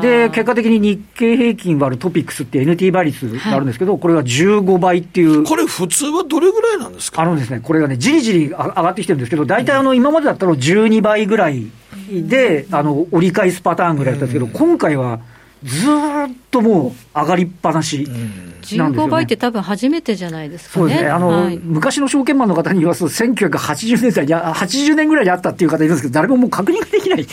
[0.00, 5.42] で、結果的に日経平均割る TOPIX って NT 倍率があるんですけど、はい、これは15倍っていう。
[5.42, 7.22] これ普通はどれぐらいなんですか？
[7.22, 11.66] あのですね、これがね、じりじり上がってきてるんですけど、大体あの、今までだったら12倍ぐらい
[12.10, 15.18] で、あの、折り返すパターンぐらいだったんですけど、今回は
[15.64, 20.82] ずーっともう上がりっぱなしなんですよ、ね、15倍って多分初めてじゃないですかね。
[20.82, 21.08] そうですね。
[21.08, 27.26] あの、はい、昔の証券マンの方に言わすと、1980年代に、80年ぐらいにあったっていう方いるんですけど、誰ももう確認ができない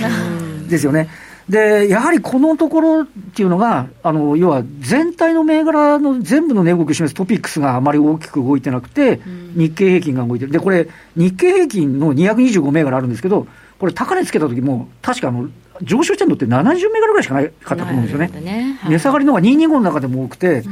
[0.69, 1.09] ですよね。
[1.49, 9.19] で、やはりこのところっていうのが、あの、要は全体の銘柄の全部の値動きを示すトピックスがあまり大きく動いてなくて、
[9.55, 10.51] 日経平均が動いてる。
[10.51, 13.47] で、これ、日経平均の225銘柄あるんですけど、
[13.79, 15.49] これ高値つけた時も、確かあの、
[15.83, 18.27] 上昇してるのって70銘柄ぐらいしかないかったと思うんですよね。
[18.41, 18.77] ね。
[18.81, 20.63] はい、値下がりの方が225の中でも多くて、うん、やっ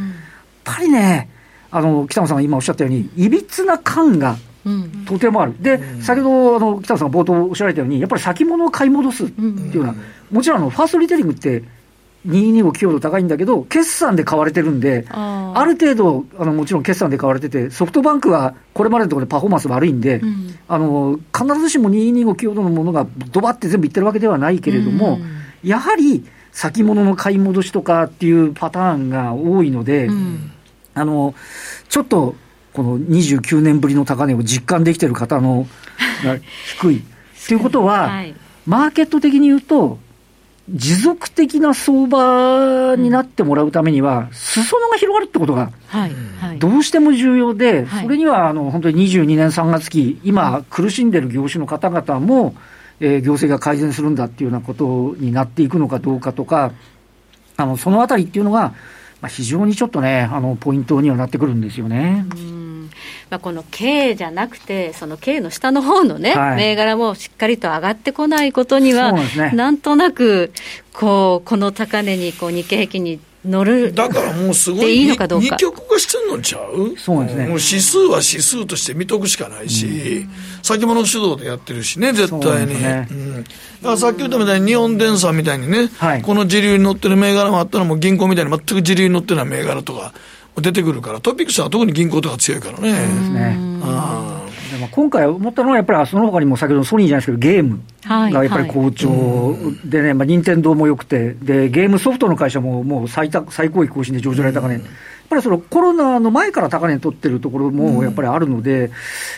[0.64, 1.30] ぱりね、
[1.72, 4.38] あの、北野さんが今おっしゃったように、いびつな感が
[5.08, 5.56] とてもある。
[5.62, 9.46] で、うん、先ほど、あの、北野さんが冒頭おっしゃられたように、やっぱり先物を買い戻すってい
[9.78, 9.96] うのは、
[10.32, 11.64] もちろんあの、ファーストリテイリングって、
[12.28, 30.52] 225寄与度高いんだけど、決算で買われてるんで、ある程度あの、もちろん決算で買われてて、ソフトバンクはこれまでのところでパフォーマンス悪いんで、うん、あの必ずしも225寄与度のものがドバって全部いってるわけではないけれども、うん、やはり先物の買い戻しとかっていうパターンが多いので、うん、
[30.94, 31.36] あの
[31.90, 32.36] ちょっと
[32.74, 35.68] この29年ぶりの高値を実感できてる方の
[36.24, 36.38] が
[36.80, 37.04] 低い。
[37.48, 39.98] ということは、はい、マーケット的に言うと、
[40.74, 45.72] 持続的な相場になってもらうためには、裾野が広がるってことが、
[46.60, 52.56] どうしても重要で、それにはあの本当に22年3月期、今、苦しんでる業種の方々も、
[53.00, 56.72] えー、業績が改善するんだっていうようなことになっていくのかどうかとか、
[57.58, 58.74] あのそのあたりっていうのが、
[59.22, 62.26] まあ、非常にちょっとね、あのポイントにはなってくるんですよね。
[63.30, 70.52] まあ、この K じゃなくて、その K の下の方のね、はい、銘柄もしっかりと上がってこないことには、ね、なんとなく、
[70.94, 73.94] こう、この高値に、こう、日経平均に乗る。
[73.94, 75.46] だからもうすごいいいのかどうか。
[75.46, 76.98] 二極化してんのちゃう？
[76.98, 77.48] そうですね。
[77.48, 80.30] もう指数は指数として見とくしかないし、うん、
[80.62, 83.08] 先物主導でやってるしね絶対に、ね。
[83.10, 83.50] うん、だか
[83.82, 90.14] らさっき言ったみたいに日本電産みたいにね、はい、この時流に乗ってる銘柄もあったらもう銀行みたいに全く時流に乗ってない銘柄とか
[90.58, 92.94] 出てくるから、トピックスは特に銀行とか強いからね。
[92.94, 93.58] そうですね。
[94.92, 97.82] 今回思ったのは、やっぱりその他にも先ほどソニーじゃないですけど、ゲーム
[98.32, 99.56] がやっぱり好調
[99.86, 104.84] でね、まあ、任天堂も良くて、で、ゲームソフトの会社ももう最高最高位更新で上場来高値、やっ
[105.30, 108.92] ぱりそのコロナの前から高値取ってるところもやっぱりあるので、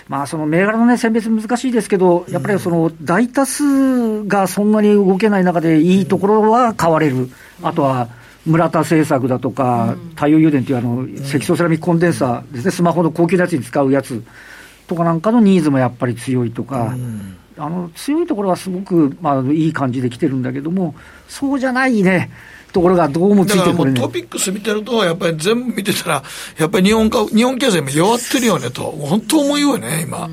[0.07, 7.29] まあその銘柄のね、選別難しいですけど、やっぱりその大多数がそんなに動けない中で、いいところは買われる。
[7.63, 8.07] あとは
[8.45, 14.23] 村田製作だとか、太陽油田というあの積層セラミックコンデンサーですね、スマホの高級なやつに使うやつ
[14.91, 16.93] とかなんかのニーズもやっぱり強いとか、
[17.57, 20.95] あの強いところはすごく、まあ、いい感じで来てるんだけども、
[21.29, 22.29] そうじゃないね。
[22.73, 26.23] ところがどうもついてこれ、ね、トピックス見てると、やっぱり全部見てたら、
[26.57, 30.29] やっぱり日本か日本経済も弱ってるよねと、本当思うよね、今。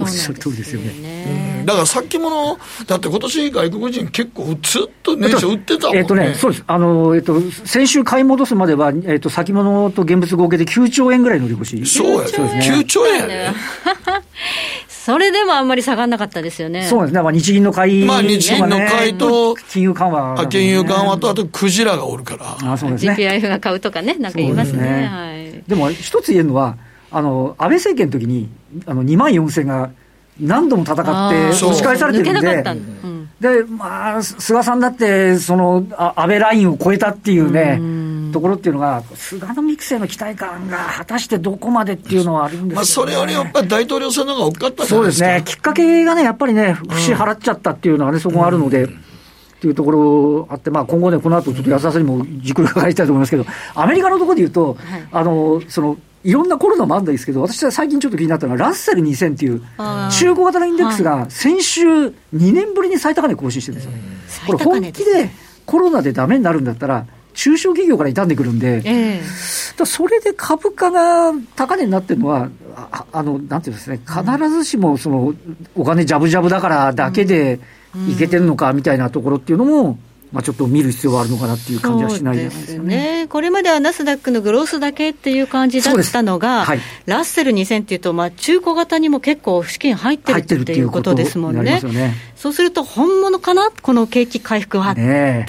[0.00, 1.41] おっしゃる通りですよね。
[1.64, 6.00] だから先物、だって今年外国人結構ずっと年初売ってたもんね。
[6.00, 6.64] えっ、とね、そうです。
[6.66, 11.86] あの、えっ、と、先週買い戻すまでは、えっ、と、先物と現物合計で9兆円ぐらいの利越し。
[11.86, 12.76] そうや、そうですね。
[12.80, 13.54] 9兆円やね。
[14.88, 16.84] それでもあんまり下がらなかったですよね。
[16.84, 17.20] そうですね。
[17.20, 22.72] まあ、日銀の買い、まあ、日銀の買いと、金融緩和、ね、金融緩和と、あと、クジラがおるから。
[22.72, 23.14] あそうですね。
[23.14, 26.76] GPIF が買うとかね、なんか言いますねはい、でも、一つ言えるのは、
[27.10, 28.48] あの、安倍政権の時に、
[28.86, 29.90] あの、2万4000が、
[30.42, 30.96] 何度も戦っ
[31.30, 32.64] て押し返されてるんで、
[33.40, 48.84] で、まあ、菅さんだって、その、あ安倍ラインを超えたっていうね、ところっていうのが、菅のミクセの期待感が果たしてどこまでっていうのはあるんですけど、ね、まあ、それよりやっぱり大統領選の方が大きかったそうですね、きっかけがね、やっぱりね、節払っちゃったっていうのはね、そこがあるので。
[48.84, 48.88] っ
[49.62, 59.62] ていうところあって、まあ、今後ね、この後ちょっと安田さんにもじっくり伺いたいと思いますけど、アメリカのところで言うと、はい、あのそのいろんなコロナもあるんですけど、私は最近ちょっと気になったのは、ラッセル2000っていう、
[60.10, 64.46] 中古型のインデックスが先週、2年ぶりに最高値更新してるんですよ。
[64.46, 65.30] これ、本気で
[65.66, 75.34] コロナでだめになるんだったら、中小企業から傷んでくるんで、えー、それで株価が高値になってるのは、ああのなんていうんですね、必ずしもその
[75.74, 77.60] お金じゃぶじゃぶだからだけで
[78.08, 79.98] いけてるのかみたいなところっていうのも、
[80.32, 91.80] まあ、ちょっと見る必要があるのかなっていう感じはしないですかね、ね、これまではナスダックのグロースだけっていう感じだったのが、はい、ラッセル2000っていうと、まあ、中古型にも結構資金入ってるっていうことですもんね。
[92.42, 95.46] そうすると、本物かな、この景気回復はって、ね。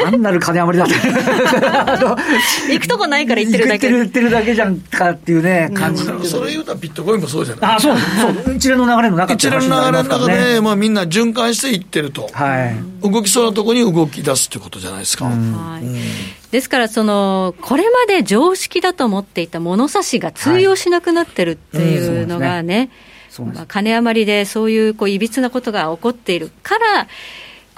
[0.00, 2.72] 単なる金余りだ って。
[2.72, 3.90] 行くとこないから行ってるだけ。
[3.90, 8.54] 行ってるだけじゃんかっていうね、感じ、それ言うたらビットコインもそうじゃないあそうそう。
[8.54, 12.30] 一連の流れの中一連の流れの中で、まあ、みんな循環していってると。
[12.32, 13.10] はい。
[13.10, 15.24] 動きそうなところに動き出すってことじゃないですか。
[15.24, 16.52] はい。
[16.52, 22.90] ですから、その、これまで常識だと思っていた物差しが通用しなくなってるっていうのがね、
[23.38, 27.06] まあ、金余りでそういうこういびつなことが起こっているから、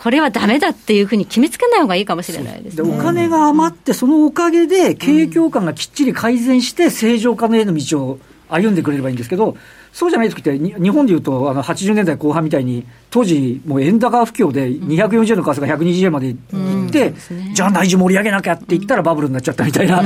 [0.03, 9.57] これはだめだっていうふうに決めつけない方がいいかもしれないです、ね、お金が余って、そのおかげで経営況感がきっちり改善して、正常化のへの道を歩んでくれればいいんですけど、
[9.93, 17.17] そうじゃないときって、日本でいうと、あの80年代後半みたいに、当時、もう円高不況で240円の為替が120円までいって、ね、
[17.55, 20.03] じゃあ内需盛り上げなきゃって言ったらバブルになっちゃったみたいな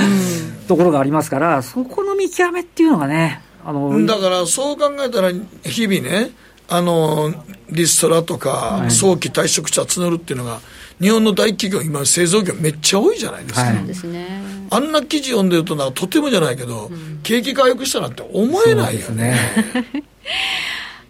[0.68, 5.32] ところがありますから、そこの見極めっていうのがね、あのだからそう考えたら、
[5.64, 6.30] 日々ね、
[6.68, 7.34] あの
[7.68, 10.60] リストラとか、早期退職者募るっていうのが、
[11.00, 13.62] 日本の大企業、今、製造業めっちゃ多いじゃないですか。
[13.62, 13.76] はい、
[14.70, 19.36] あんな記事読んでるとな、とてもじゃないけど、うん、景気回復したなんて思えないよね。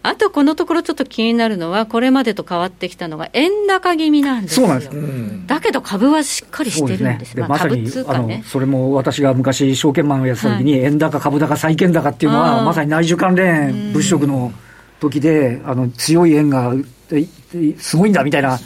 [0.07, 4.67] あとこのところちょっと気になるのは、これまでと変わってきたのが、円高気味なんですよ。
[4.67, 14.53] そうなんです、うん、だけど株はしっかりしてるんです、ね、まあ、まさにあのそれも私が昔、証券マンをやってた時に、円高、株高、債券高っていうのは、まさに内需関連物色の
[15.01, 16.73] 時で、あの強い円が
[17.79, 18.59] すごいんだみたいな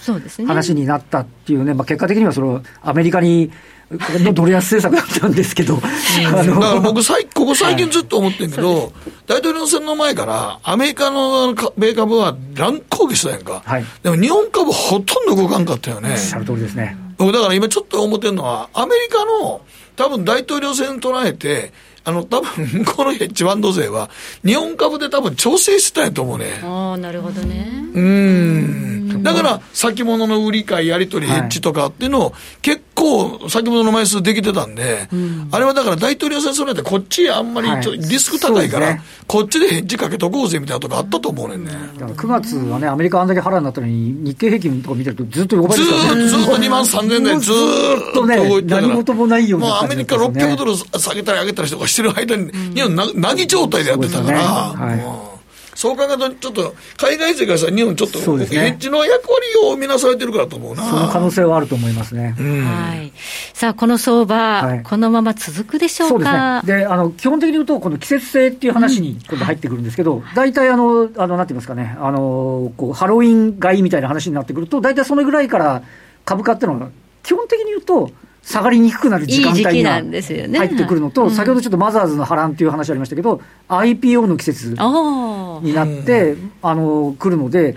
[0.47, 3.51] 話になったっていうね、まあ、結果的にはそのアメリカに
[3.91, 7.03] のドル安政策だったんですけど、だから僕
[7.35, 8.91] ここ最近ずっと思ってるけど、はい、
[9.27, 16.11] 大統領選の前から、アメリカの米株は乱高下したやんか、はい、でも日本株ほとんど動かんかったよね。
[16.13, 16.97] おっしゃる通りですね。
[17.19, 19.61] だから今ちょっと思ってるのは、アメリカの
[19.97, 21.73] 多分大統領選捉えて、
[22.05, 24.11] あの、多分向こうのヘッジファンド勢は、
[24.45, 26.61] 日本株で多分調整してたんやと思うね。
[26.63, 27.71] ああ、なるほどね。
[27.95, 29.00] うん。
[29.19, 35.09] だから、先物の売り買い、やり取り、ヘッジとかっていうのを、結構、先物の枚数できてたんで、
[35.51, 41.73] あれはだから大統領選それってこっちあんまりちょリスク高いから、こっちでヘッジかけとこうぜみたいなとこあったと思うねんね。
[41.99, 46.29] だから9月はね、アメリカあんだけ腹になったのに、日経平均とか見てるとずっと横ばいですからね。
[46.29, 55.30] ずっと2万3000台ずっとね、何事もないような、もうアメリカ600ドル下げたり上げたりとかしてる間に、日本な、なぎ状態でやってたから、はい
[55.75, 60.83] そう考えると、ちょっと海外勢からさ、日本ちょっと、ヘッジの役割を見なされてるからと思うな。
[60.83, 62.35] その可能性はあると思いますね。
[62.37, 63.13] はい。
[63.55, 66.63] さあ、この相場、はい、このまま続くでしょうか？
[66.63, 66.79] そうですね。
[66.81, 75.83] で、あの、基本的に言うと、この季節性っていう話に今度入ってくるんですけど、大体あの、あの、なんて言いますかね、あの、こう、ハロウィン買いみたいな話になってくると、大体そのぐらいから
[76.25, 76.91] 株価っていうのは、
[77.23, 78.11] 基本的に言うと、
[78.43, 87.75] 下がりにくくなる時間帯が入ってくるのと、先ほどちょっとマザーズの波乱っていう話ありましたけど、IPO の季節になって、あの来るので、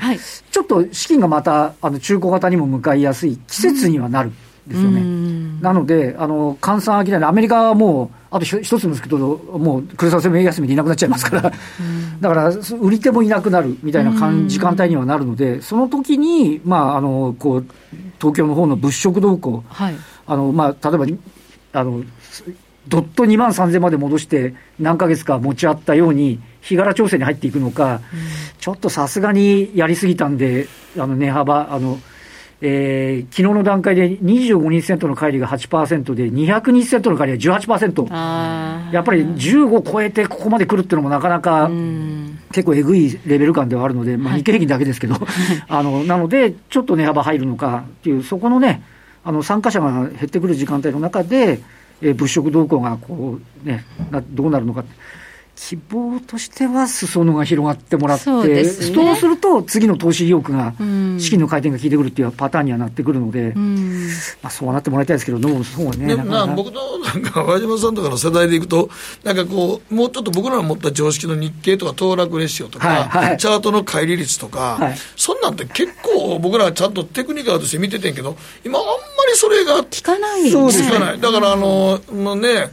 [0.51, 4.31] ちょっと資金がまたあの中古型にも向かいやすい季節にはなる。
[4.67, 5.01] ですよね。
[5.61, 11.53] なので、あの、換算商い、アメリカはもう、あと一つですけど、もう、黒沢先生休みでいなくなっちゃいますから、
[12.19, 12.49] だから、
[12.81, 14.11] 売り手もいなくなるみたいな
[14.47, 17.65] 時間帯にはなるので、その時に、まあ、あの、こう、
[18.19, 21.05] 東京の方の物色動向、はい、あの、まあ、例えば、
[21.73, 22.03] あの、
[22.87, 28.19] どっと2万3000まで戻して、何ヶ月か持ち合ったように、日柄調整に入っていくのか、うん、
[28.57, 30.67] ちょっとさすがにやりすぎたんで、
[30.97, 31.99] あの値幅、あの、
[32.65, 41.69] えー、昨日の段階で25日セントの乖離が8%で、200日セントの乖離が18%、やっぱり15超えてここまで来るっていうのもなかなか
[42.53, 45.15] 結構えぐいレベル感ではあるので、まあ、日経平均だけですけど、
[45.67, 48.81] あのなので、ちょっと値幅入るのかっていう、そこのね、
[49.25, 51.59] あの参加者が減ってくる時間帯の中で、
[52.01, 54.85] えー、物色動向がこう、ね、などうなるのか。
[55.55, 60.73] 希望としては裾野が広がってもらって、そうね、そうすると次の投資意欲が、
[61.19, 64.07] 資金の回転が効いてくるっていうパターンにはなってくるので、うん、
[64.41, 66.07] まあ、そうなってもらいたいですけど、どうそうね。
[66.07, 68.89] でもな僕のなんか和島さんとかの世代でいくと、
[69.23, 78.35] なんかこう、もうちょっと僕らの持った常識の日経とか騰落レシオとか、はいはい、チャートの乖離率とか、はい、そんなんって結構僕らはちゃんとテクニカルとして見ててんけど、
[78.65, 78.91] 今あんま
[79.31, 81.19] りそれが聞かない、ね、聞かない。
[81.19, 82.69] だからあの、まあね、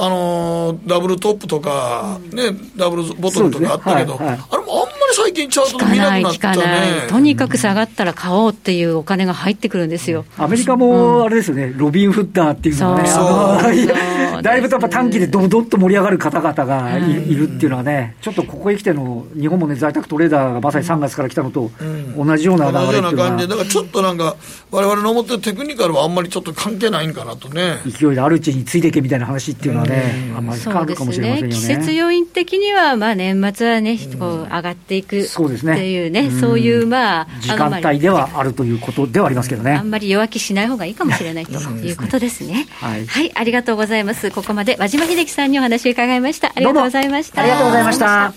[0.00, 4.24] あのー、ダブルトップとか、ね、ダブルボトルとかあったけど、ね。
[4.24, 7.08] はいはい、あれもあんまり最近チャート見なくなったね。
[7.08, 10.24] とにかく下がったら買おうっていうお金が入ってくるんですよ。
[10.36, 13.88] アメリカもあれですよね、うん、ロビン・フッダーっていうのはね、
[14.40, 21.72] だいぶやっぱ短期でどどっと盛り上がる方々がい,、るっていうのはね、ちょっとここへ来ての、日本もね、在宅トレーダーがまさに3月から来たのと
[22.16, 24.36] 同じような流れ同じような感じで、だからちょっとなんか、
[24.70, 27.78] われわれの思ってるテクニカルはあんまりちょっと関係ないんかなとね。
[27.86, 31.54] 勢いであるうちについていけみたいな話っていうのはね、あんまり変わるかもしれませんよね。
[31.54, 35.24] 季節要因的には、まあ年末はね、こう上がっていく。
[35.24, 35.88] そうですね。
[35.90, 39.72] いうね、そういう、まあ、時間帯ではあるということではありますけどね。
[39.72, 42.66] あんまり弱気しない方がいいかもしれないということですね。
[42.80, 44.30] はい、はい、ありがとうございます。
[44.30, 46.52] ここまで和島秀樹さんにお話を伺いました。
[46.54, 47.42] ありがとうございました。
[47.42, 48.32] ありがとうございました。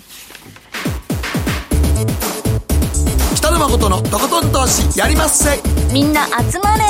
[3.35, 5.59] 北野誠のとことん投資やりまっせ。
[5.91, 6.83] みんな集まれ。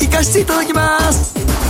[0.00, 1.69] 行かしていただきます。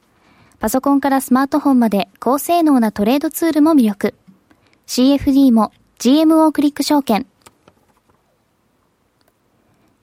[0.61, 4.13] パソコンからスマートフォンまで高性能なトレードツールも魅力。
[4.85, 7.25] CFD も GMO クリック証券。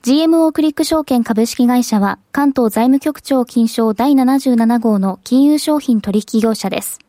[0.03, 6.99] GMO クリック証券株式会社は関東財務局長金賞第77号の金融商品取引業者です。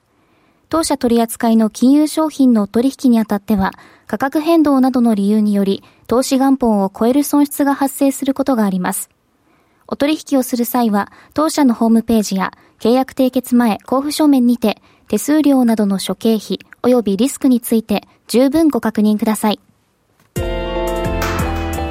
[0.68, 3.72] 当社取扱いの金融商品の取引にあたっては
[4.06, 9.10] 価格変動などの理由により投資元本を超える損失が発生することがあります。
[9.90, 19.60] お取引をする際は当社のホームページや契約締結前交付書面にて手数料などの諸経費及びリスクについて十分ご確認ください。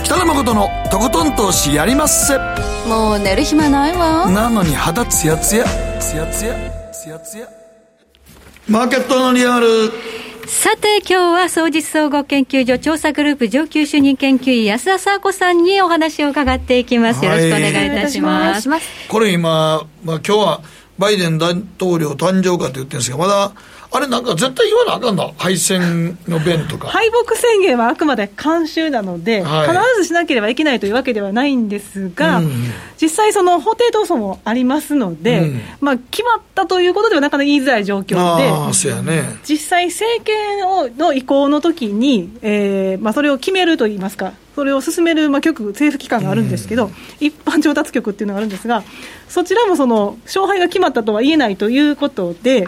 [0.06, 2.38] 北野誠のとことん投資やりまっせ。
[2.88, 4.28] もう寝る暇ないわ。
[4.32, 5.66] なのに肌ツヤツヤ。
[6.00, 6.56] ツヤツヤ。
[6.92, 7.48] ツヤツヤ。
[8.68, 9.68] マーケットのリアル
[10.50, 18.68] さて今日は総実総合研究所調査グループ上級主任研究員安田沙子さんにお話を伺っていきます、よろしくお願いいたします。
[19.08, 20.62] これ今、まあ、今日は
[20.98, 23.52] バイデン大統領誕生かと言ってるんですがまだ
[23.92, 26.90] あれなんか絶対言わなあかんな、敗戦の弁とか。
[26.90, 32.52] 敗北宣言はあくまで慣習なので、はい、必ずしなければいけないというわけではないんですが、うん、
[33.02, 48.84] 実際、その法廷闘争もありますので、うん、まあ、決まったということではなかなか言いづらい状況で、あそうやね、実際、政権をの移行の時に、えーまあ、それを決めるといいますか、それを進める、まあ、局、政府機関があるんですけど、うん、一般調達局っていうのがあるんですが、
[49.28, 52.68] そちらもその勝敗が決まったとは言えないということで、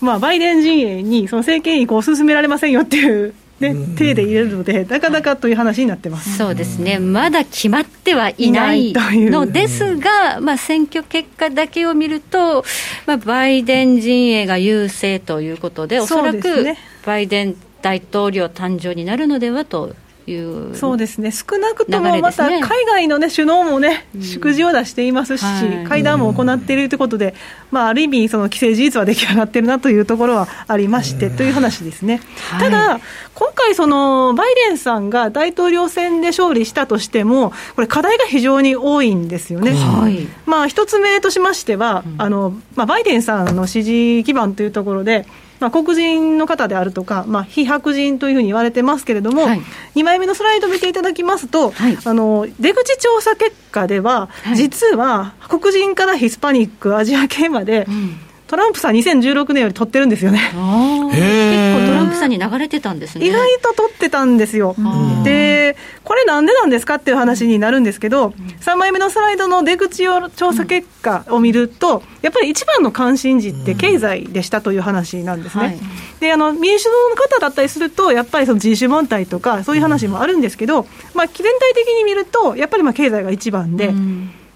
[0.00, 6.38] まあ、バイデン陣営にその政権移行を進められませんよっていうね、手で入れるので、なかなかという話になってます。
[6.38, 12.64] そうですね、まだ決まってはいないのですが、まあ、選挙結果だけを見ると、
[13.06, 16.66] まあ、バイデン陣営が優勢ということで、おそらく
[17.04, 19.96] バイデン大統領誕生になるのではと
[20.30, 27.34] いうそうですね、少なくともまた海外の、ね、首脳もね、祝辞を出していますし、はい、会談も行っているということで、
[27.70, 32.20] まあ、ある意味、その既成事実は出来上がってるなというところはありまして、という話ですね。
[32.50, 33.00] はい、ただ
[33.34, 39.72] 今回、そのバイデンさんが大統領選で勝利したとしても、これ、課題が非常に多いんですよね。
[39.72, 45.26] はい、まあ、一つ目としましては、あのまあ、バイデンさんの支持基盤というところで、
[45.60, 49.60] まあ、黒人の方であるとか、まあ、非白人というふうに言われてますけれども、はい、
[49.94, 60.38] 2枚目のスライドを見ていただきますと、はい、あの出口調査結果では、はい、実は黒人からヒスパニック、アジア系まで、うんトランプさん2016年より取ってるんですよね。
[60.38, 63.26] 結構トランプさんに流れてたんですね。
[63.26, 64.74] 意外と取ってたんですよ。
[65.22, 68.32] で、これなんでなんですかっていう話になるんですけど、
[68.62, 75.64] 3枚目のスライドの出口調査結果を見ると、やっぱり一番の関心事って経済でしたという話なんですね。
[75.64, 75.78] はい、
[76.20, 83.92] で、あの、民主党の方だったりすると、やっぱりその人種問題とか、そういう話もあるんですけど、まあ、全体的に見ると、やっぱりまあ経済が一番で、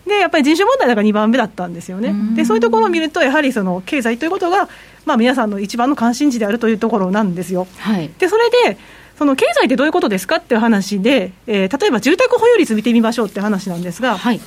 [0.07, 4.69] でやっぱり人種問題だから2番目だったんですよね、でそういうところを見ると、やはりその経済ということが、
[5.05, 7.67] まあ、皆さんの一番の関心事であるというところなんですよ。
[7.79, 8.79] はい、でそれで
[9.17, 14.41] その経済ってどういうことですかっていう話で、えー、例えば住宅保有率見てみましょうって話なんですが、はい。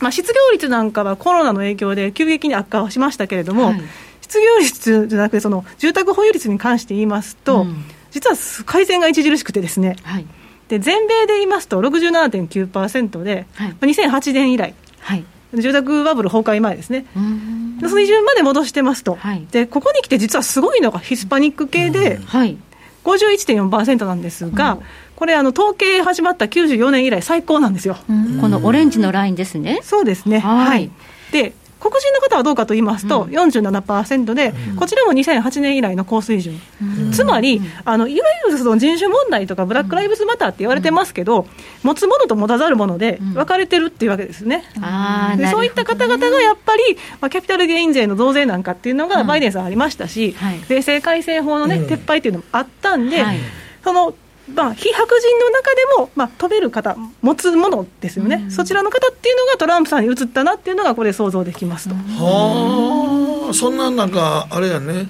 [0.00, 3.82] まあ、失業率なんかはコロナの影響で急激に悪化しましたけれども、はい、
[4.20, 10.26] 失業率じゃなくて、その住宅保有率に関して言いますと、うん、実は改善が著しくてですね、はい、
[10.68, 15.24] で全米で言いますと67.9%で、はい、2008年以来、はい、
[15.54, 17.06] 住宅バブル崩壊前ですね、
[17.80, 22.56] 水準まで戻してますと、はい、でここに来て実はすごいのがヒスパニック系で、はい、
[23.04, 24.78] 51.4%なんですが、
[25.16, 27.96] これあの、統計始まった94年以来、最高なんですよ。
[28.40, 29.80] このオレンジのラインですね。
[29.82, 30.40] そうですね。
[30.40, 30.90] はい、はい、
[31.32, 31.52] で
[31.82, 41.48] 黒人の方はどうかと言いますと、うん、47%で、うん、こちらも2008年以来の高水準、うん、つまり、あのいわゆるその人種問題とか、ブラック・ライブズ・マターって言われてますけど、
[41.82, 44.64] 持つものと持たざるもので分かれてるっていうわけですね。
[45.36, 53.38] でそういった方々がやっぱり、まあ、キャピタルゲイン税の増税なんかっていうのが、バイデンさんありましたし、はい、税制改正法の、ね、撤廃っていうのもあったんで、はい、
[53.82, 54.14] その
[54.48, 61.94] まあ、非白人の中でも、まあ、飛べる方、持つものですよね、うん、そちらの方っていうのがトランプさんに移ったなっていうのが、これ、想像できますと。
[61.94, 65.08] はあ、そんななんか、あれやね。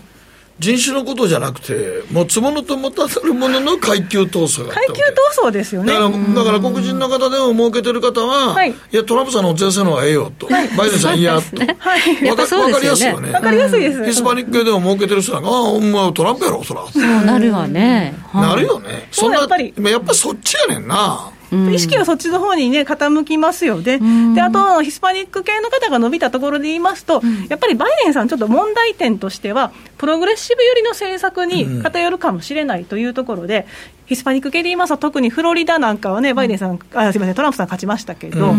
[0.62, 5.02] 人種のことじゃなくて、持つものと持たざるものの階級闘争階級
[5.42, 5.92] 闘争ですよね。
[5.92, 13.32] だからだから黒人の方でも儲けてる方は、はい、いや、トランプさんの税制の方がええよと、はい、バイデンさん嫌と、ね、はい、わかかりやすいよね。
[13.32, 14.04] わかりやすいです。
[14.04, 16.86] ヒスパニック系でも儲けてる人なんか、ああ、お前トランプやろ、そら。
[16.86, 18.14] そうなるわね。
[18.32, 19.08] なるよね。
[19.10, 21.32] そんな、やっぱり、やっぱそっちやねんな。
[21.72, 24.00] 意識はそっちの方にね、傾きますよね。
[24.34, 33.66] で、あと、ヒスパニック系の方が伸びたところで言いますと、やっぱりバイデンさん、ちょっと問題点としては、プログレッシブ寄りの政策に偏るかもしれないというところで、
[34.06, 38.54] ヒスパニック系で言いますと、特にフロリダなんかはね、バイデンさん、あすみません、トランプさん勝ちましたけど、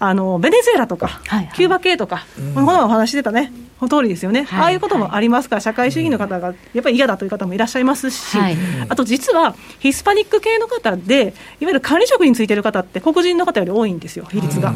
[0.00, 1.20] あのベネズエラとか、
[1.54, 8.56] キューバ系とか、この前お話してたね、この通りですよね、はい、ああいうこともありますから、社会主義の方がやっぱり嫌だという方もいらっしゃいますし、はい、
[8.88, 14.74] あと実は、ヒスパニック系の方で、いわゆる管理職についてる方って、黒人の方より多いんですよ、比率が。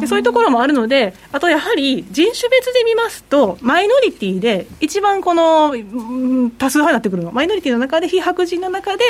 [0.00, 9.04] でそういうところもあるので、あとやはり人種別で見ますと、マイノリティで一番この、うん、多数派になってくるの、マイノリティの中で、非白人の中で、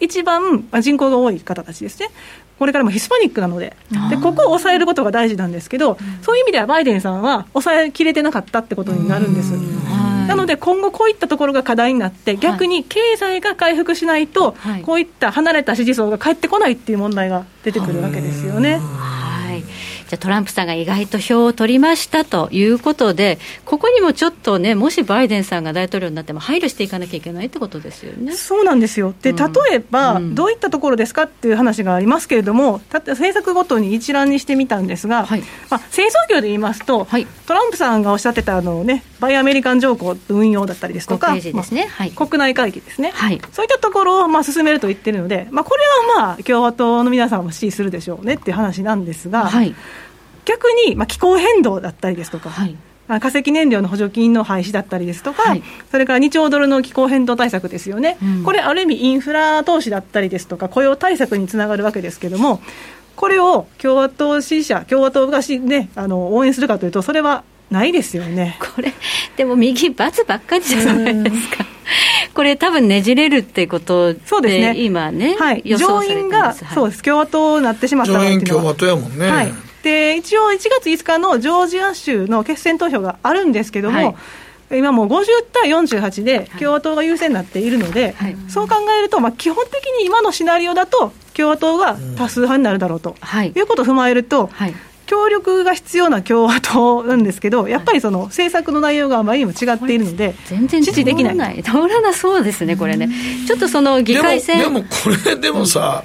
[0.00, 2.10] 一番人口が多い方たちですね、
[2.58, 3.76] これからもヒスパニックなので、
[4.10, 9.52] でここを抑えることが大事なんですけど、そういう意味ではバイデンさんは抑えきれてなかったってことになるんです。
[10.28, 18.80] なので今後、こういったところが課題になって、逆に経済が回復しないと、こういった離れた支持層が返ってこないっていう問題が出てくるわけですよね。
[18.82, 19.27] はい
[20.08, 28.32] じゃトランプさんが意外と票を取りましたということで、ここにもちょっとね、もしバイデンさんが大統領になっても配慮していかなきゃいけないってことですよね。
[28.32, 41.42] そうなんですよ、で例えば、うん、どういったところですかっていう話がありますけれども、た政策ごとに一覧にしてみたんですが、はい、まあ、製造業で言いますと、はい、トランプさんがおっしゃってたあの、ね、バイアメリカン条項運用だったりですとか、ね。
[41.52, 43.12] まあはい、国内会議ですね、
[43.52, 45.82] そういったところをまあ進めると言ってるので、まあ、これ
[46.16, 49.46] はまあ共和党の皆さんも支持するでしょうねっていう話なんですが。
[49.46, 49.74] はい
[50.48, 52.74] 逆に、まあ、気候変動だったりですとか、はい、
[53.20, 62.62] 化石燃料の補助金の廃止だったりですとか、はい、それから2兆ドルの気候変動対策ですよね、うん、これ、ある意味、インフラ投資だったりですとか、雇用対策につながるわけですけれども、
[63.14, 68.58] これを共和党支持者、共和党がし、ね、あの応援するかというと、それはないですよね。
[68.74, 68.94] これ、
[69.36, 71.66] でも右、罰ばっかりじゃないですか。
[72.32, 74.74] これ、多分ねじれるってことで、そうですね。
[74.78, 79.28] 今ね、はい、上院が、そうです、共和党になってしまった上院共和党やもんね。
[79.28, 84.16] はいで一応、1月5日のジョージア州の決選投票があるんですけども、
[84.68, 94.74] はい、今もう50対48で共和党が優勢になっているので、はい、そう考えると、まあ、基本的に今のシナリオだと、共和党が多数派になるだろうと、はい、いうことを踏まえると、はい、
[95.06, 101.62] 協力が必要な共和党なんですけど、やっぱりその政策の内容があまりにも違っているので、全然支持できない。
[101.62, 103.08] 通らなそうですね、これね。
[103.46, 106.04] ちょっとその議会選でも、でもこれでもさ、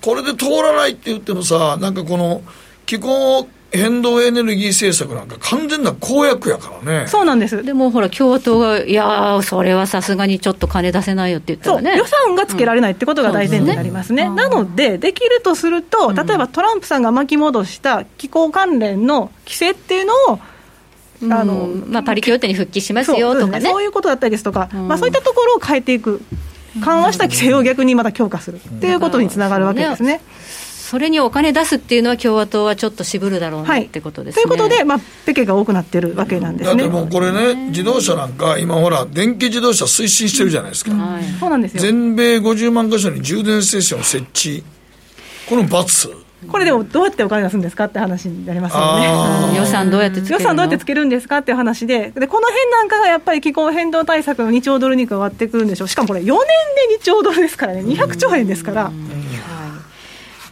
[0.00, 2.42] これで通らないって言ってもさ、なんかこの、
[2.86, 7.06] 気候変動エネルギー政策なんか完全な公約やからね。
[7.08, 7.62] そうなんです。
[7.62, 11.96] でもほら、共和党が、いやそれはさすがにちょっと金出せないよって言ったらね。
[11.98, 14.24] 予算がつけられないってことが大前提になりますね。
[14.24, 20.38] うん、なので、できるとすると、例えばトランプさんが巻き戻した気候関連の規制っていうのを、
[21.30, 26.22] あの、まあ、パリ協定に復帰しますよとかね、ね、そういうことだったりですとか、うん、まあ、そういったところを変えていく、
[26.82, 30.20] 緩和した規制を逆にまた強化するっていうことにつながるわけですね。
[30.86, 36.82] それにお金出すっていうのは、共和党はちょっと渋るだろうなってことですね、はい、ということで、まあ、ペケが多くなってるわけなんですね。
[36.82, 41.82] だってもうこれね、自動車なんか、今ほら、電気自動車推進してるじゃないですか、はい、そうなんですよ。
[41.82, 44.64] 全米50万箇所に充電ステーション設置、
[45.48, 46.08] この罰。
[46.46, 48.98] これでもどうやってお金出すんですかって話になりますよ
[49.50, 49.56] ね。
[49.58, 55.88] 予算どうやってつける予算どうやってつけるんですかっていう話で、でこの辺なんかがやっぱり気候変動対策の2兆ドルに加わってくるんでしょう。
[55.88, 56.36] しかもこれ4年で
[57.00, 58.92] 2兆ドルですからね、200兆円ですから。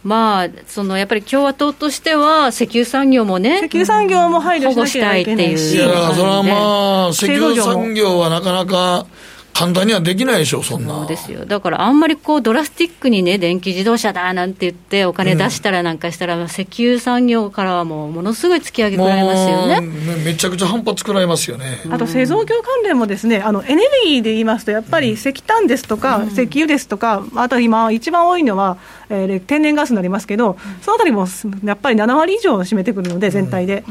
[0.05, 9.07] まあ、そのやっぱり共和党としては、石油産業もね、石油産業も配慮しなきゃいけないし、いや、それはまあ、石油産業はなかなか。
[9.55, 10.95] 簡単にはできないでしょ、そんな。
[10.95, 11.45] そうですよ。
[11.45, 19.79] だからあんまりこうドラスティックにね、電気自動車だなんて言って、お金出したらなんかしたら、うん、石油産業からはもうものすごい突き上げられますよね。
[20.25, 21.79] めちゃくちゃ反発食らいますよね。
[21.89, 28.75] あと製造業関連もですね、あのエネルギーで言いますと、やっぱり石炭ですとか、うん、石油ですとか、あと今、一番多いのは、
[29.09, 31.27] えー、天然ガスになりますけど、そのあたりも
[31.63, 33.83] やっぱり7割以上占めてくるので、全体で、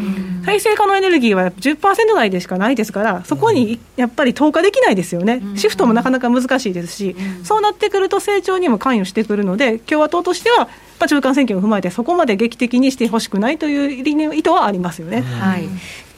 [0.44, 10.68] 再生可能エネルギーは10%台でしかないですから、そこにやっぱり投下できないですよね、シフトもなかなか難しいですし、そうなってくると成長にも関与してくるので、共和党としては、
[11.06, 15.22] 中間選挙を踏まえて、そこまで劇的にしてほしくないという意図はありますよね。
[15.22, 15.68] はい。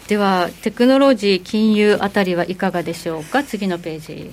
[0.09, 4.31] では、テクノロジー、金融あたりはいかがでしょうか、次のページ。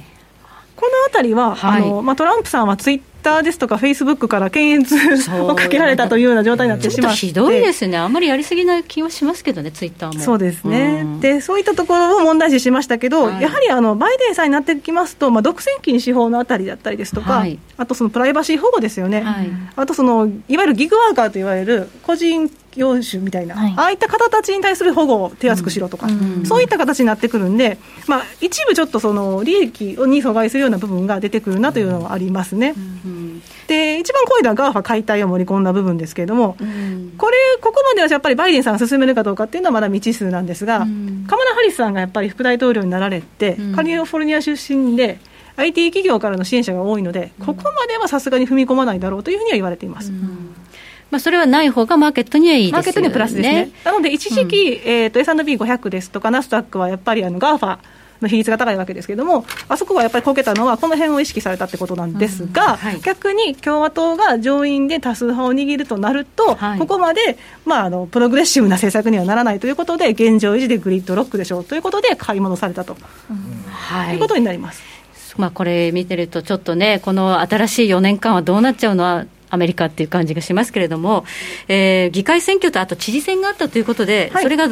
[0.76, 7.18] このあたりは、はい、あのまあ、トランプさんはツイッターですとか、フェイスブックから検閲をかけられたというような状態になってしまって。
[7.18, 10.20] ひどいですね、あんまりやりすぎない気はしますけどね、ツイッターも。
[10.20, 32.74] そうですね、うん、でそういったところを問題視しましたけど、はい、やはりあのバイデンさんになってきますと、まあ、独占禁止法のあたりだったりですとか、はい、あとそのプライバシー保護ですよね、はい、あとそのいわゆるギグワーカーといわれる個人業種みたいな、はい、ああいった方たちに対する保護を手厚くしろとか、うん、そういった形になってくるんで、まあ、一部ちょっとその利益に阻害するような部分が出てくるなというのはありますね。
[33.06, 33.12] うん
[33.68, 45.20] で一番濃いのは GAFA 解体を盛り込んだ部分ですけれども、うん、これ、ここまではやっぱりバイデンさんが進めるかどうかっていうのはまだ未知数なんですが、うん、カマラ・ハリスさんがやっぱり副大統領になられて、カリフォルニア出身で、
[45.56, 50.12] IT 企業からの支援者が多いので、ここまではさすがに踏み込まないだろうというふうには言われています。
[51.12, 52.78] まあ、それはない方がマーケットにはいいですよね。
[52.78, 53.72] マーケットにはプラスですね。
[53.84, 57.78] なので、一時期、うん、えっ、ー、と、S&P500 ですとか、ナスダックはやっぱりあの GAFA
[58.24, 72.98] の比率が高いわけですけれども、あそこがやっぱりこけたのは、この辺を意識されたってことなんですが、うんはい、逆に共和党が上院で多数派を握るとなると、はい、ここまで、まあ、あのプログレッシブな政策にはならないということで、現状維持でグリッドロックでしょうということで、買い戻されたと、
[73.30, 73.38] うん、
[73.70, 74.82] はい、いうことになります。
[75.38, 81.26] まあ、これ見てると、ちょっとね、この新しい4年間はどうなっちゃうのは、アメリカっていう感じがしますけれども、
[81.68, 84.68] えー、議会選挙とあと知事選があったということで、はい、それが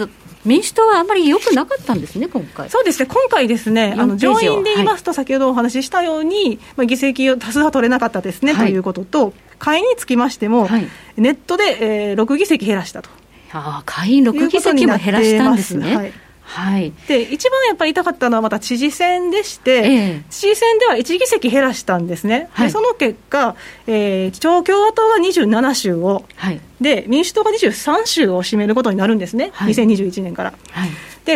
[0.46, 2.70] 民主党はあんまり良くなかったんですね、今回。
[2.70, 10.88] そうですね、今回ですね、あの上院で言いますと、先ほどお話ししたように、はい、まあ、議席を多数は取れなかったですね、はい、ということと、下院につきましても、はい、
[11.18, 13.10] ネットで、えー、6議席減らしたと。
[13.54, 16.14] あ下院6議席も減らしたんですね。
[16.54, 19.84] はい、で一番やっぱり痛かったのはまた知事選でして、え
[20.18, 23.56] え、知事選では1議席減らしたんですね、はい、でその結果、
[23.88, 30.54] えー、共和党が27州を、はい、で民主党が23州を占めることになるんですね、はい、2021年から。
[30.72, 30.90] はい、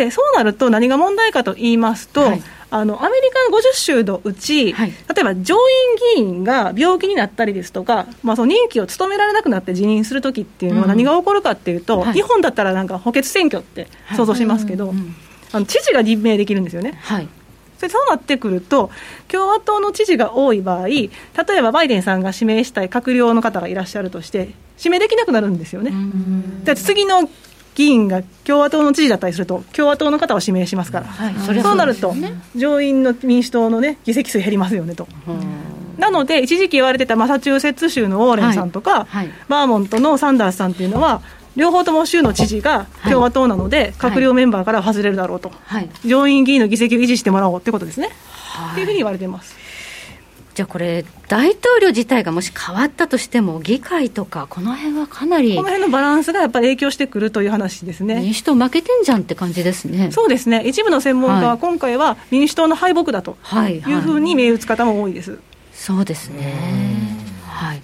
[0.04, 2.42] でそうなると何が問題かと言いますと、はい。
[2.68, 5.60] あのアメリカの50州のうち、はい、例えば上院
[6.16, 13.86] 議員が病気になったりですとか、まあ、その任期を務められなくなって辞任するときっていうのは何が起こるかっていうと、うんはい、日本だったらなんか補欠選挙って
[14.16, 14.92] 想像しますけど、
[15.52, 16.98] あの知事が任命できるんですよね。
[17.02, 17.28] はい。
[17.78, 18.90] そうなってくると、
[19.28, 21.10] 共和党の知事が多い場合、例
[21.58, 25.92] えばバイデンさんが指名したい閣僚の方がいらっしゃるとして、指名できなくなるんですよね。
[26.74, 27.28] 次の
[27.76, 32.14] 議員が共和党の知事だったりすると、共和党の方を指名しますから、はい、そうなると、
[32.56, 35.06] 上院の民主党の、ね、議席数減りますよねと。
[35.98, 41.20] なので、一時期言われてたマサチューセッツ州のウォーレンさんとか、はいはい、バーモントのサンダースさんっていうのは、
[41.54, 45.52] 両方とも州の知事が共和党なので、閣僚メンバーから外れるだろうと、
[46.04, 48.10] 上院議員の議席を維持してもらおうということですね。
[48.72, 49.65] っていうふうに言われています。
[50.56, 58.22] じゃあこれ、大統領自体がもし変わったとしても、議会とか、この辺はかなりこの辺のバランスがやっぱり影響してくるという話ですね。
[58.22, 60.10] 民主党負けてんじゃんって感じですね。
[60.12, 65.32] そうですね、一部の専門家は今回は民主党の敗北だというふうに銘打つ方も多いです。
[65.32, 66.54] はいはい、そうですね。
[67.46, 67.82] はい。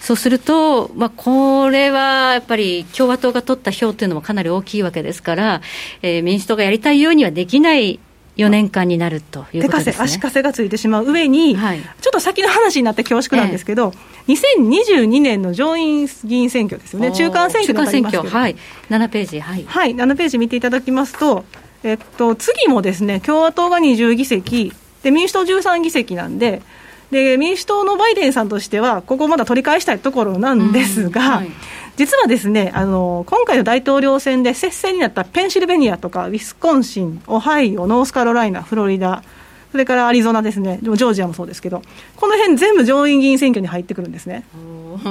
[0.00, 5.60] そうすると、まあ、これはやっぱり共和党が取った票というのもかなり大きいわけですから、
[6.00, 8.00] えー、民主党がやりたいようにはできない
[8.38, 13.92] 4年間になるということです、ね、手足かせがついてしまう上に、はい、ちょっと先の話になって恐縮なんですけど、
[14.28, 18.56] ええ、2022年の上院議員選挙ですよね、中間選挙中間選挙、はい、
[18.88, 21.44] 7ページ、はい、はい、7ページ見ていただきますと、
[21.82, 24.72] えっと、次もですね、共和党が20議席、
[25.02, 26.62] で民主党13議席なんで、
[27.10, 31.50] で民主党のバイデンさんとしては、ここまだ取り返したいところなんですが、うんはい
[31.98, 39.24] 実はですねあの今回の大統領選で接戦になったペンシルベニアとかウィスコンシン、オハイオ、ノースカロライナ、フロリダ、
[39.72, 41.82] それからアリゾナですね、ジョージアもそうですけど、
[42.14, 44.44] この辺全部上院議員選挙に入ってくるんですね。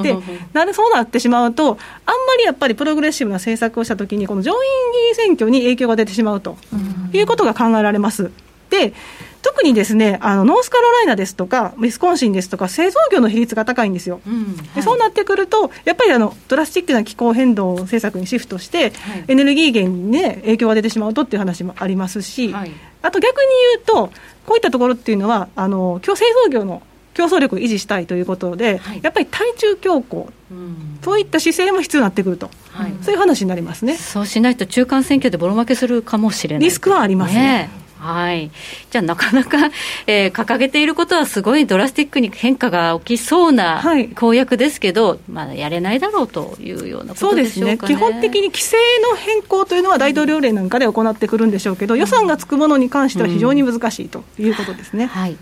[0.02, 0.16] で、
[0.54, 1.76] なんでそうなってしまうと、あんま
[2.38, 4.58] りやっぱりプログレッシブな政策をしたときに、この上院
[4.92, 6.56] 議員選挙に影響が出てしまうと
[7.12, 8.30] いうことが考えられます。
[8.70, 8.92] で
[9.48, 14.20] 特にですねあのノースカロライナですとか、ウィスコンシンですとか、製造業の比率が高いんですよ。
[14.26, 14.40] うんは
[14.72, 22.72] い、でそうなってくると、やっぱりあのドラスティックな気候変動政策にシフトして、はい、エネルギー源に、ね、影響が出てしまうとっていう話もありますし、はい、
[23.02, 24.12] あと逆に言うと、
[24.46, 26.82] こういったところっていうのは、あの今日製造業の
[27.14, 33.96] 競争力を維持したいということで、はい、やっぱり対中強硬、うん、そういった姿勢も必要になってくると、はい、そういう話になりますね。
[33.96, 36.64] そうしないと中間選挙でボロ負けするかもしれない。
[36.64, 37.40] リスクはありますね。
[37.40, 38.50] ねはい、
[38.90, 39.70] じゃあ、なかなか、
[40.06, 43.82] えー、掲げていることはすごいドラスティックに変化が起きそうな
[44.14, 48.76] 公約ですけど、はい、まあ、やれないだろうというようなことでしょうか、ね、ね、基本的に規制
[49.10, 55.04] の変更というのは大統領令なんかで行ってくるんでしょうけど、予算がつくものに関しては非常に難しいということですね。
[55.04, 55.36] うん、はい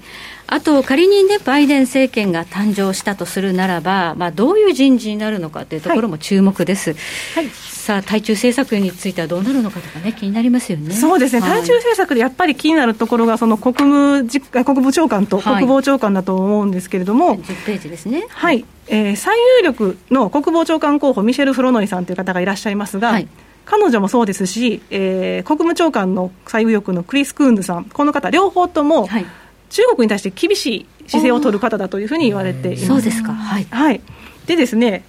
[0.48, 6.94] あと、仮にね、バイデン政権が誕生したとするならば、まあ、どういう人事になるのかというところも注目です。
[7.34, 10.94] はい、さあ、対中政策についてはどうなるのかとかね、気になりますよね。
[10.94, 18.26] そうですね、はい、対中政策でやっぱり気になるところが、その国務国務長官と国防長官だと思うんですけれども、はい、10ページですね。
[18.28, 23.28] はい、えー、最有力の国防長官候補、ミシェル・フロノイさんという方がいらっしゃいますが、はい。
[23.64, 29.26] 彼女もそうですし、えー、国務長官の最有力のクリス・クーンズさん、この方、両方とも、はい、
[29.70, 32.86] 中国に対して厳しい姿勢を取る方だというふうに言われています。
[32.86, 34.00] そうですか、はい、はい、
[34.46, 35.04] でですね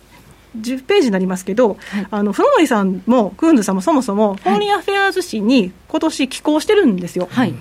[0.60, 7.28] 10ページになりますけど、はい、あのフロノイさんもクーンズさんもそもそも、 Foreign Affairs 誌に今年寄稿してるんですよ。
[7.32, 7.53] はい、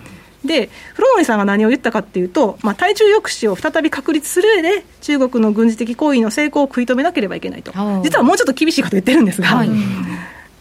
[0.45, 7.73] で、フロノイさんが何を言ったかっていうと、まあ、対中抑止を再び確立する上で、中国の軍事的行為の成功を食い止めなければいけないと、
[8.03, 9.49] 実はもうちょっと厳しいこと言ってるんですが。
[9.49, 9.71] はい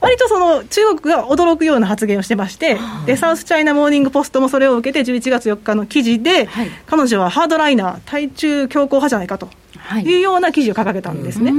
[0.02, 9.50] 割とその中国が驚くような発言をしてまして、でサウスチャイナ・モーニング・ポストもそれを受けて、11月4日の記事で、はい、彼女はハードライナー、対中強硬派じゃないかと
[10.00, 10.18] い。
[10.18, 11.52] うような記事を掲げたんですね。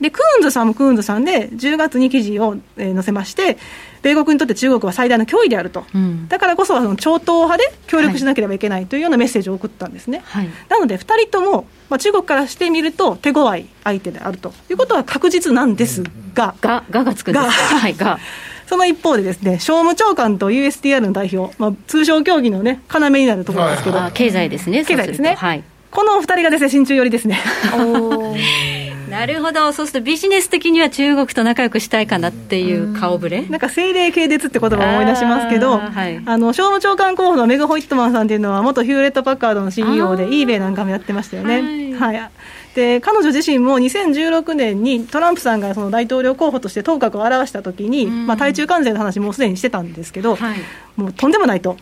[0.00, 3.58] で、クーンズさんもクーンズさんで、10月に記事を、えー、載せまして、
[4.02, 10.22] 米国にとって中国は最大の脅威であると、うん、だからこそその超党派で協力しなければいけないというようなメッセージを送ったんですね。
[10.24, 16.02] はい、なので、2人とも、まあ、中国からしてみると、手強い相手であるということは確実なんです
[16.34, 17.44] が、が、ががつくんです。
[17.44, 18.18] か、はい、が。
[18.66, 25.34] その一方でですね、商務長官と USTR の代表、まあ、通商協議のね、要になるところですけど、経済ですね、経済ですね。
[25.34, 25.64] はい。
[25.90, 27.40] このお二人がですね、親中寄りですね。
[29.10, 33.42] なるほど、そうするとビジネス的には中国と仲良くしたいかなっていう顔ぶれ？
[33.42, 41.94] なんか政令系列って言葉を思い出しますけど、あはい、あの商務長官候補のメグ・ホイットマンさんっていうのは、元ヒューレット・パッカードの CEO で、イーベイなんかもやってましたよね。
[41.96, 42.30] はい、はい。
[42.74, 50.58] で彼女自身も2016年にトランプさんがその大統領候補として頭角を現したときに、まあ、対中関税の話もすでにしてたんですけど、はい、
[50.94, 51.76] もうとんでもないと。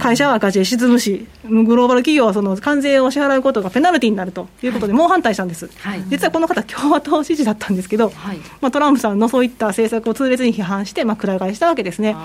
[0.00, 12.16] 会社は赤字で沈むし、グローバル企業はその関税を支払うことがペナルティーになるということで、猛反対したんです、はい、実はこの方、共和党支持だったんですけど、はい、まあ、トランプさんのそういった政策を痛烈に批判して、まあ、くら替えしたわけですね。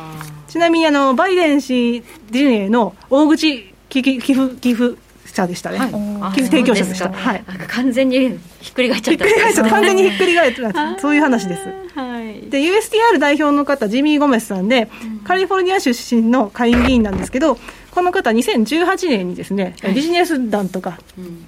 [0.47, 4.97] ちなみにあのバイデン氏陣営の大口寄付寄付
[5.33, 11.61] 者でしたね、はい、提供者でした、はい、完全にひっくり返っちゃった、ひっくり返っちゃった、完全にひっくり返った、そういう話です。
[11.95, 14.89] はい、で、USTR 代表の方、ジミー・ゴメスさんで、
[15.23, 17.57] カリフォルニア出身の下院議員なんですけど、
[17.91, 20.97] この方、2018年にですね、ビジネス団とか、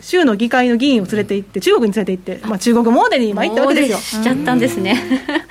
[0.01, 3.97] 州の議会の議員を連れて行って、中国に連れて行って、まあ、中国モーデルに参ったわけですよ。
[3.97, 5.01] しちゃったんですね。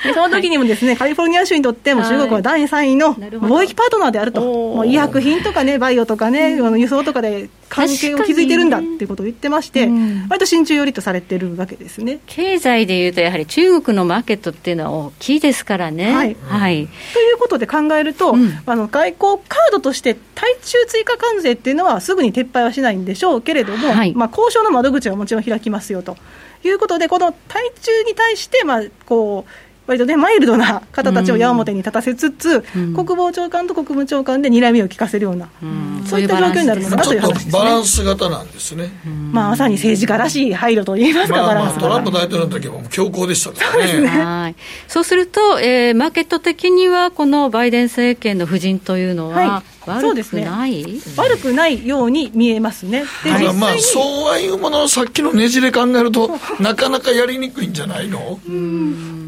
[0.04, 9.88] でその時にもですね、カリフォルニア州にとっても中国は第3位の貿易パートナーであると、もう医薬品とかね、バイオとかね、輸送とかで関係を築いてるんだっていうことを言ってまして、
[10.28, 12.18] 割と親中寄りとされてるわけですね。
[12.26, 16.12] 経済でいうと、やはり中国のマーケットっていうのは大きいですからね。
[16.12, 26.18] はい、はい、ということで考えると、うん、あの外交カードとして対中追加関税っていうのはすぐに撤廃はしないんでしょうけれども、はい、まあ、交渉の窓口はもちろん開きますよと
[26.64, 29.50] いうことで、この対中に対して、まあ、こう、
[29.86, 38.90] 割とね、マイルドな方たちを矢面に立たせつつ、うん、国防長官と国務長官で睨みを利かせるような、うん、そういった状況になるのかなという話です、ね、バランス型なんですね、
[39.32, 43.92] まあ、まさに政治家らしい配慮といいますか、まあ、バランストランプ大統領の時は強硬でしたからね。
[43.92, 44.56] そう、ね、はい。
[44.86, 53.04] そうすると、えー、マーケット的には、このバイデン政権の夫人というのは、はい悪くない、ね、悪くないように見えますね。
[53.24, 56.30] で、はい、まあ、そうはいうものをさっきのねじれ考えると、
[56.60, 58.38] なかなかやりにくいんじゃないの？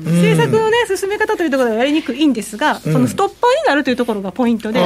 [0.04, 4.80] 政策のね、進め方というところはやりにくいんですが、うん、そのストッパーになるというところがポイントで、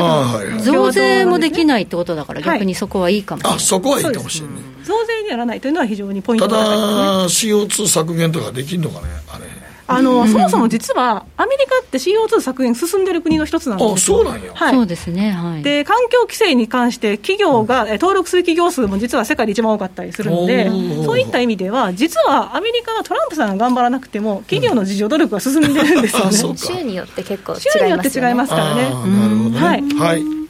[0.62, 3.57] 増税もできないってことだから、逆にそこはいいかもしれない。
[3.57, 4.57] あそこはいいかもしれない。
[4.85, 9.57] 増税にやらないというのは非常にポイントただ、CO2 削減とかできるのかね、あれ。
[9.91, 20.70] あの、そもそも実は、アメリカって CO2 削減進んでる国の一つなんですあそうなんや、はい、そうですね、はい、で環境規制に関して、企業が、登録する企業数も実は世界で一番多かったりするので、
[21.05, 26.57] そういった意味では、実はアメリカはトランプさんが頑張らなくても、企業の自助努力が進んでるんですよね。
[26.59, 27.80] 州によって結構違いますよね。
[27.80, 28.82] 州によって違いますからね。
[28.82, 29.59] なるほどね。
[29.59, 30.47] はい、はい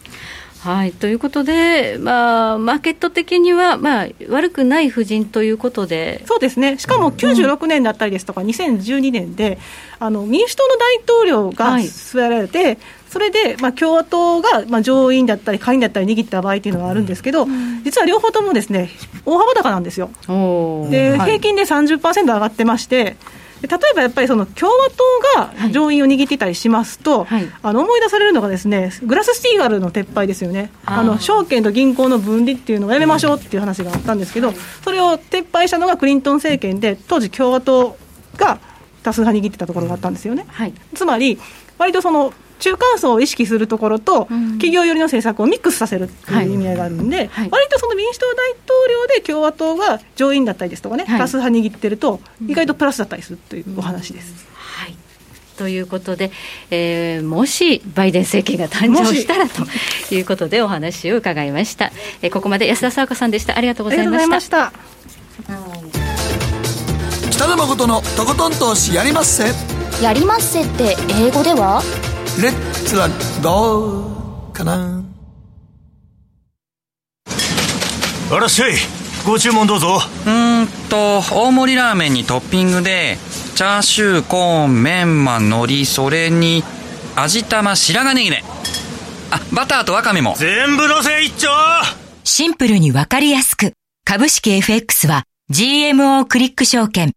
[0.60, 6.22] はい、ということで、まあ、マーケット的には、まあ、悪くない布陣ということで。
[6.26, 9.58] そうですね、しかも96年だったりですとか、2012年で、
[10.00, 12.78] あの民主党の大統領が据えられて、はい、
[13.08, 18.90] それで、まあ、共和党が、まあ、上院だったり、下院だったり握った場合っていうのがあるんですけど、うん、実は両方ともですね
[19.24, 20.10] 大幅高なんですよ。
[20.26, 23.16] で、はい、平均で30%上がってまして、
[23.62, 30.70] 例えばやっぱりその共和党が上院を握っていたりしますと、はい、あの思い出されるのがですねグラススティーガルの撤廃ですよね。
[30.84, 34.52] あの証券と銀行の分離っていうのをやめましょうっていう話があったんですけど、
[34.82, 37.96] それを撤廃したのがクリントン政権で当時共和党
[38.36, 38.60] が
[39.02, 41.38] 多数派握ってたところがあったんですよね、はい、つまり
[41.78, 54.46] 割とその中間層を意識するところと、企業寄りの政策をミックスさせるという意味合いがあるんで、はい、割とその民主党大統領で共和党が上院だったりですとかね、多数派握ってると、意外とプラスだったりするというお話です。
[54.54, 54.94] はい。
[55.56, 56.30] ということで、
[56.70, 59.66] えー、もしバイデン政権が誕生したらと
[60.14, 61.90] いうことでお話を伺いました、
[62.22, 63.58] えー、ここまで安田沙子さんでした。
[63.58, 64.72] ありがとうございました。
[67.30, 69.52] 北野誠のとことん投資やりまっせ。
[70.02, 71.82] やりまっせって英語では？
[72.40, 73.08] レッツは
[73.42, 75.02] どうかな？
[78.30, 78.74] あらっしゃい
[79.26, 79.98] ご注文どうぞ。
[80.24, 83.18] うんと大盛りラーメンにトッピングで
[83.56, 86.62] チャーシューコーンメンマ海苔それに
[87.16, 88.44] 味玉白髪ネギね
[89.32, 90.34] あバターとワカメも。
[90.38, 91.48] 全部のせ一丁。
[92.22, 93.72] シンプルにわかりやすく。
[94.04, 97.10] 株式 FX は GMO クリック証券。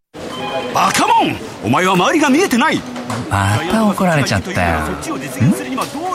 [0.73, 1.35] バカモン。
[1.63, 2.81] お前は周りが見えてない
[3.29, 4.79] また怒られちゃったよ。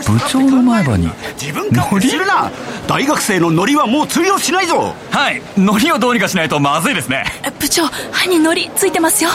[0.06, 2.50] 部長の前歯に自分勝手するな！
[2.86, 4.94] 大学生のノリはもう通用しないぞ！
[5.10, 5.42] はい。
[5.56, 7.24] ノリをどうにかしないとまずいですね。
[7.58, 9.30] 部長歯にノリついてますよ。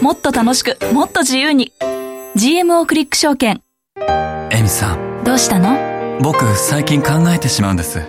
[0.00, 1.72] もっと楽しくもっと自由に。
[2.36, 3.62] GMO クリック証券。
[4.50, 6.18] エミさんどうしたの？
[6.20, 8.02] 僕最近考えてしまうんです。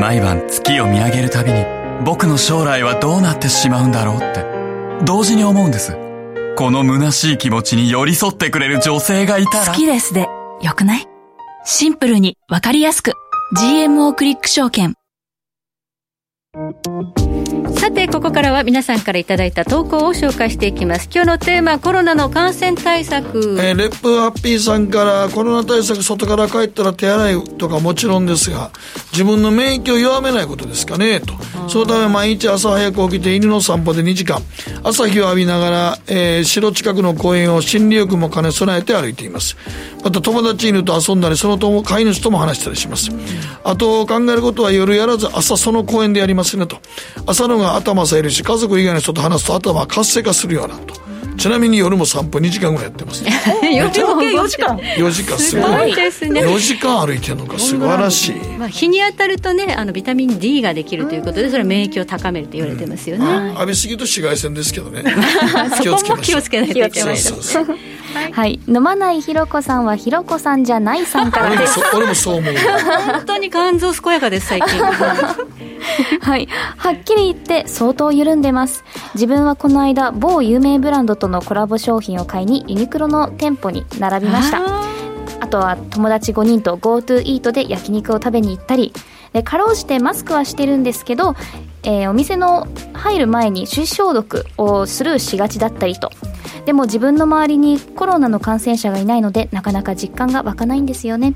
[0.00, 1.64] 毎晩月を見上げるたびに
[2.04, 4.44] 僕の将来はどうなってしまうんだろうって。
[5.04, 5.92] 同時に思うんです
[6.56, 9.66] この虚しい気持ちに寄り添ってくれる女性がいたら。
[9.66, 10.26] 好きですで
[10.62, 11.06] よくない？
[11.66, 13.12] シンプルにわかりやすく。
[13.58, 14.94] GMO クリック証券。
[17.74, 21.08] さてここからは皆さんからいただいた投稿を紹介していきます。
[21.12, 28.70] 今日のテーマコロナの感染対策、えー、レップハッピーさんからコロナ対策外から帰ったら手洗いとかもちろんですが
[29.12, 31.34] 自分の免疫を弱めないことですかねと。
[31.68, 34.40] そのため毎日朝早く起きて犬の散歩で2時間。
[34.82, 39.56] 朝日を浴びながら、えー、城近くの公園を心理浴も兼ね備えて歩いています。
[40.04, 43.10] また友達犬と遊んだりその飼い主とも話したりします。
[43.64, 46.78] あと考えることは夜やらず朝その公園でやりますねと。
[47.26, 51.06] 朝のが頭さえるし家族以外の人と話すと頭は活性化するようなと。
[51.36, 53.22] ちなみに夜も散歩2時間ぐらいやってます。
[53.62, 54.76] 夜も4時間。
[54.76, 55.94] 4時間すごい。
[55.94, 56.40] ですね。
[56.40, 65.04] 4時間歩いてるのが素晴らしい、まあ、日に当たるとねあのビタミン D ができるということでそれは免疫を高めると言われてますよね、うん、浴びすぎと紫外線ですけどね。
[65.80, 65.96] 気を
[66.40, 67.60] つけないといけないそうそ
[68.32, 71.80] はい、飲まないひろこさんはひろこさんじゃないさんからです。
[71.94, 72.54] 俺もそう思う。
[72.54, 74.80] 本当に肝臓健やかです最近。
[76.20, 76.48] はい。
[76.76, 78.84] はっきり言って相当緩んでます。
[79.14, 84.60] 自分はこの間某有名ブランドとのコラボ商品を買いにユニクロの店舗に並びました。
[85.40, 88.92] あとは友達5人と GoTo イートで焼肉を食べに行ったり。
[89.32, 91.34] でかろうじてマスクはしてるんですけど、
[91.86, 96.10] えー、お店の入る前に手指消毒をスルーしがちだったりと
[96.66, 101.34] でも自分の周りにコロナの感染者がいないのでなかなか実感が湧かないんですよね。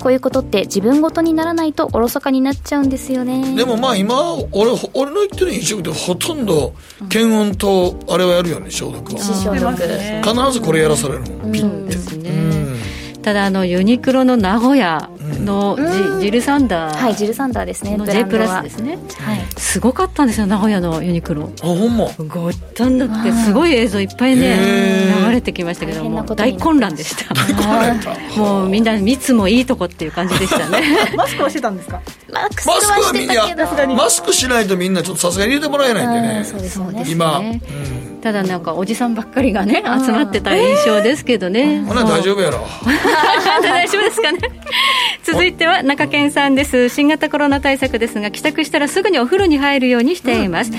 [0.00, 3.54] こういうことって自分ごとにならないとおろそかになっちゃうんですよね。
[3.54, 6.74] でもまあ今俺俺の言ってる飲食でほとんど
[7.08, 9.20] 検温とあれはやるよね消毒は。
[9.20, 11.96] 消毒必ずこれやらされるもん、ピッて、
[13.22, 15.78] ただあのユニクロの名古屋の
[16.20, 16.96] ジ,、ルサンダー。
[16.96, 17.96] はいジルサンダーですね。
[17.96, 21.52] の J プラスですね、はい、すごかったんですよ名古屋のユニクロ。
[21.62, 22.06] あほんま。
[22.26, 27.32] ごったんだってすごい映像いっぱいね流れてきましたけども大混乱でした。
[28.36, 30.82] もうみんな密もいいとこっていう感じでしたね。
[31.16, 32.00] マスクはしてたんですか？
[32.32, 32.70] マスク
[33.00, 36.44] はみんなマスクしないとみんなちょっとさすがに入れてもらえないんでね。
[36.44, 37.04] そうですね。
[37.08, 41.82] 今、うんただなんかおじさんばっかりがね集まってた印象ですけどね。
[41.82, 42.60] ほな大丈夫やろ。
[43.62, 44.38] 大丈夫ですかね。
[45.24, 46.88] 続いては中堅さんです。
[46.88, 50.70] 新型コロナ対策ですが帰宅したらすぐにお風呂に入るようにしています、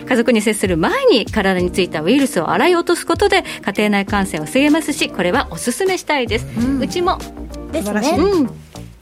[0.00, 7.18] うん、家族に接する前に体についたウイルスを洗い落とすことで家庭内感染を防げますしこれはおすすめしたいです、うん、うちも
[7.72, 8.50] ですね、うん。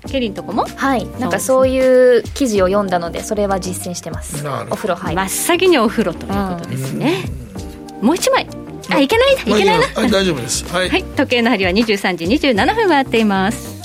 [0.08, 0.66] ケリンとこも？
[0.76, 1.06] はい。
[1.18, 4.44] なんかそういう記事を読んだのでそれは実践してます。
[4.70, 7.24] お風呂入真っ先にお風呂ということですね、
[8.00, 8.46] もう一枚。
[8.88, 10.64] あいけないいけないな、はい、大丈夫です。
[10.72, 13.76] はい、はい、時計の針は23時27分回っています。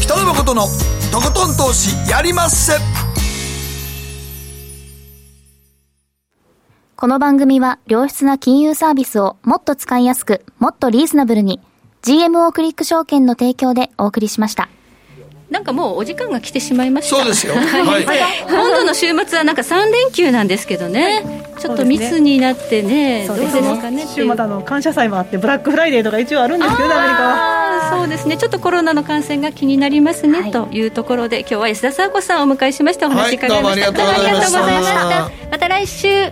[0.00, 0.66] 北野誠の
[1.12, 2.72] とことん投資やりまっせ。
[6.96, 11.58] この番組は良質な金融サービスをもっと使いやすくもっとリーズナブルに
[12.02, 14.68] GMO クリック証券の提供でお送りしました。
[15.50, 17.16] なんかもうお時間が来てしまいました。
[17.16, 18.04] そうですよ、はい、
[18.48, 24.06] 今度の週末はなんか3連休なんですけどね、はい、ちょっと密になってねどうですかね。
[24.06, 27.90] 週末の感謝祭もあってブラックフライデーとか一応あるんですけどねアメリカは。
[27.98, 28.36] そうですね。
[28.36, 35.30] ちょっとコロナの感染が気になりますね、はい、というところで今日は安田沙子さんをお迎えしましてお話伺いました、はい、どうもありがとうございました。
[35.50, 36.30] また来週